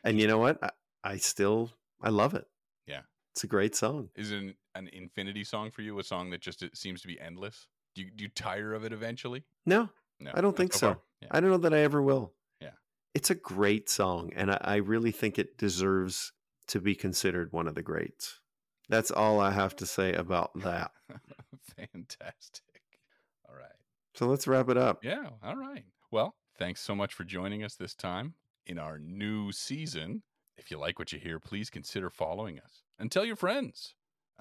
[0.05, 0.59] And you know what?
[0.63, 0.71] I,
[1.03, 1.71] I still
[2.03, 2.45] I love it.
[2.87, 3.01] Yeah.
[3.35, 4.09] It's a great song.
[4.17, 5.99] is it an, an infinity song for you?
[5.99, 7.69] A song that just it seems to be endless?
[7.95, 9.45] Do you, do you tire of it eventually?
[9.67, 9.89] No,
[10.21, 10.31] No.
[10.35, 11.01] I don't think so.
[11.23, 11.29] Yeah.
[11.31, 12.33] I don't know that I ever will.
[12.61, 12.71] Yeah.
[13.15, 16.33] It's a great song, and I, I really think it deserves
[16.69, 18.41] to be considered one of the greats.
[18.89, 20.91] That's all I have to say about that.
[21.77, 22.83] Fantastic.
[23.49, 23.71] All right.
[24.15, 25.05] So let's wrap it up.
[25.05, 25.29] Yeah.
[25.43, 25.85] All right.
[26.11, 28.35] Well, thanks so much for joining us this time
[28.67, 30.23] in our new season.
[30.59, 33.95] If you like what you hear, please consider following us and tell your friends.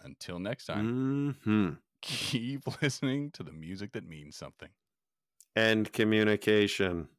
[0.03, 1.69] Until next time, hmm
[2.01, 4.69] keep listening to the music that means something.
[5.55, 7.09] And communication.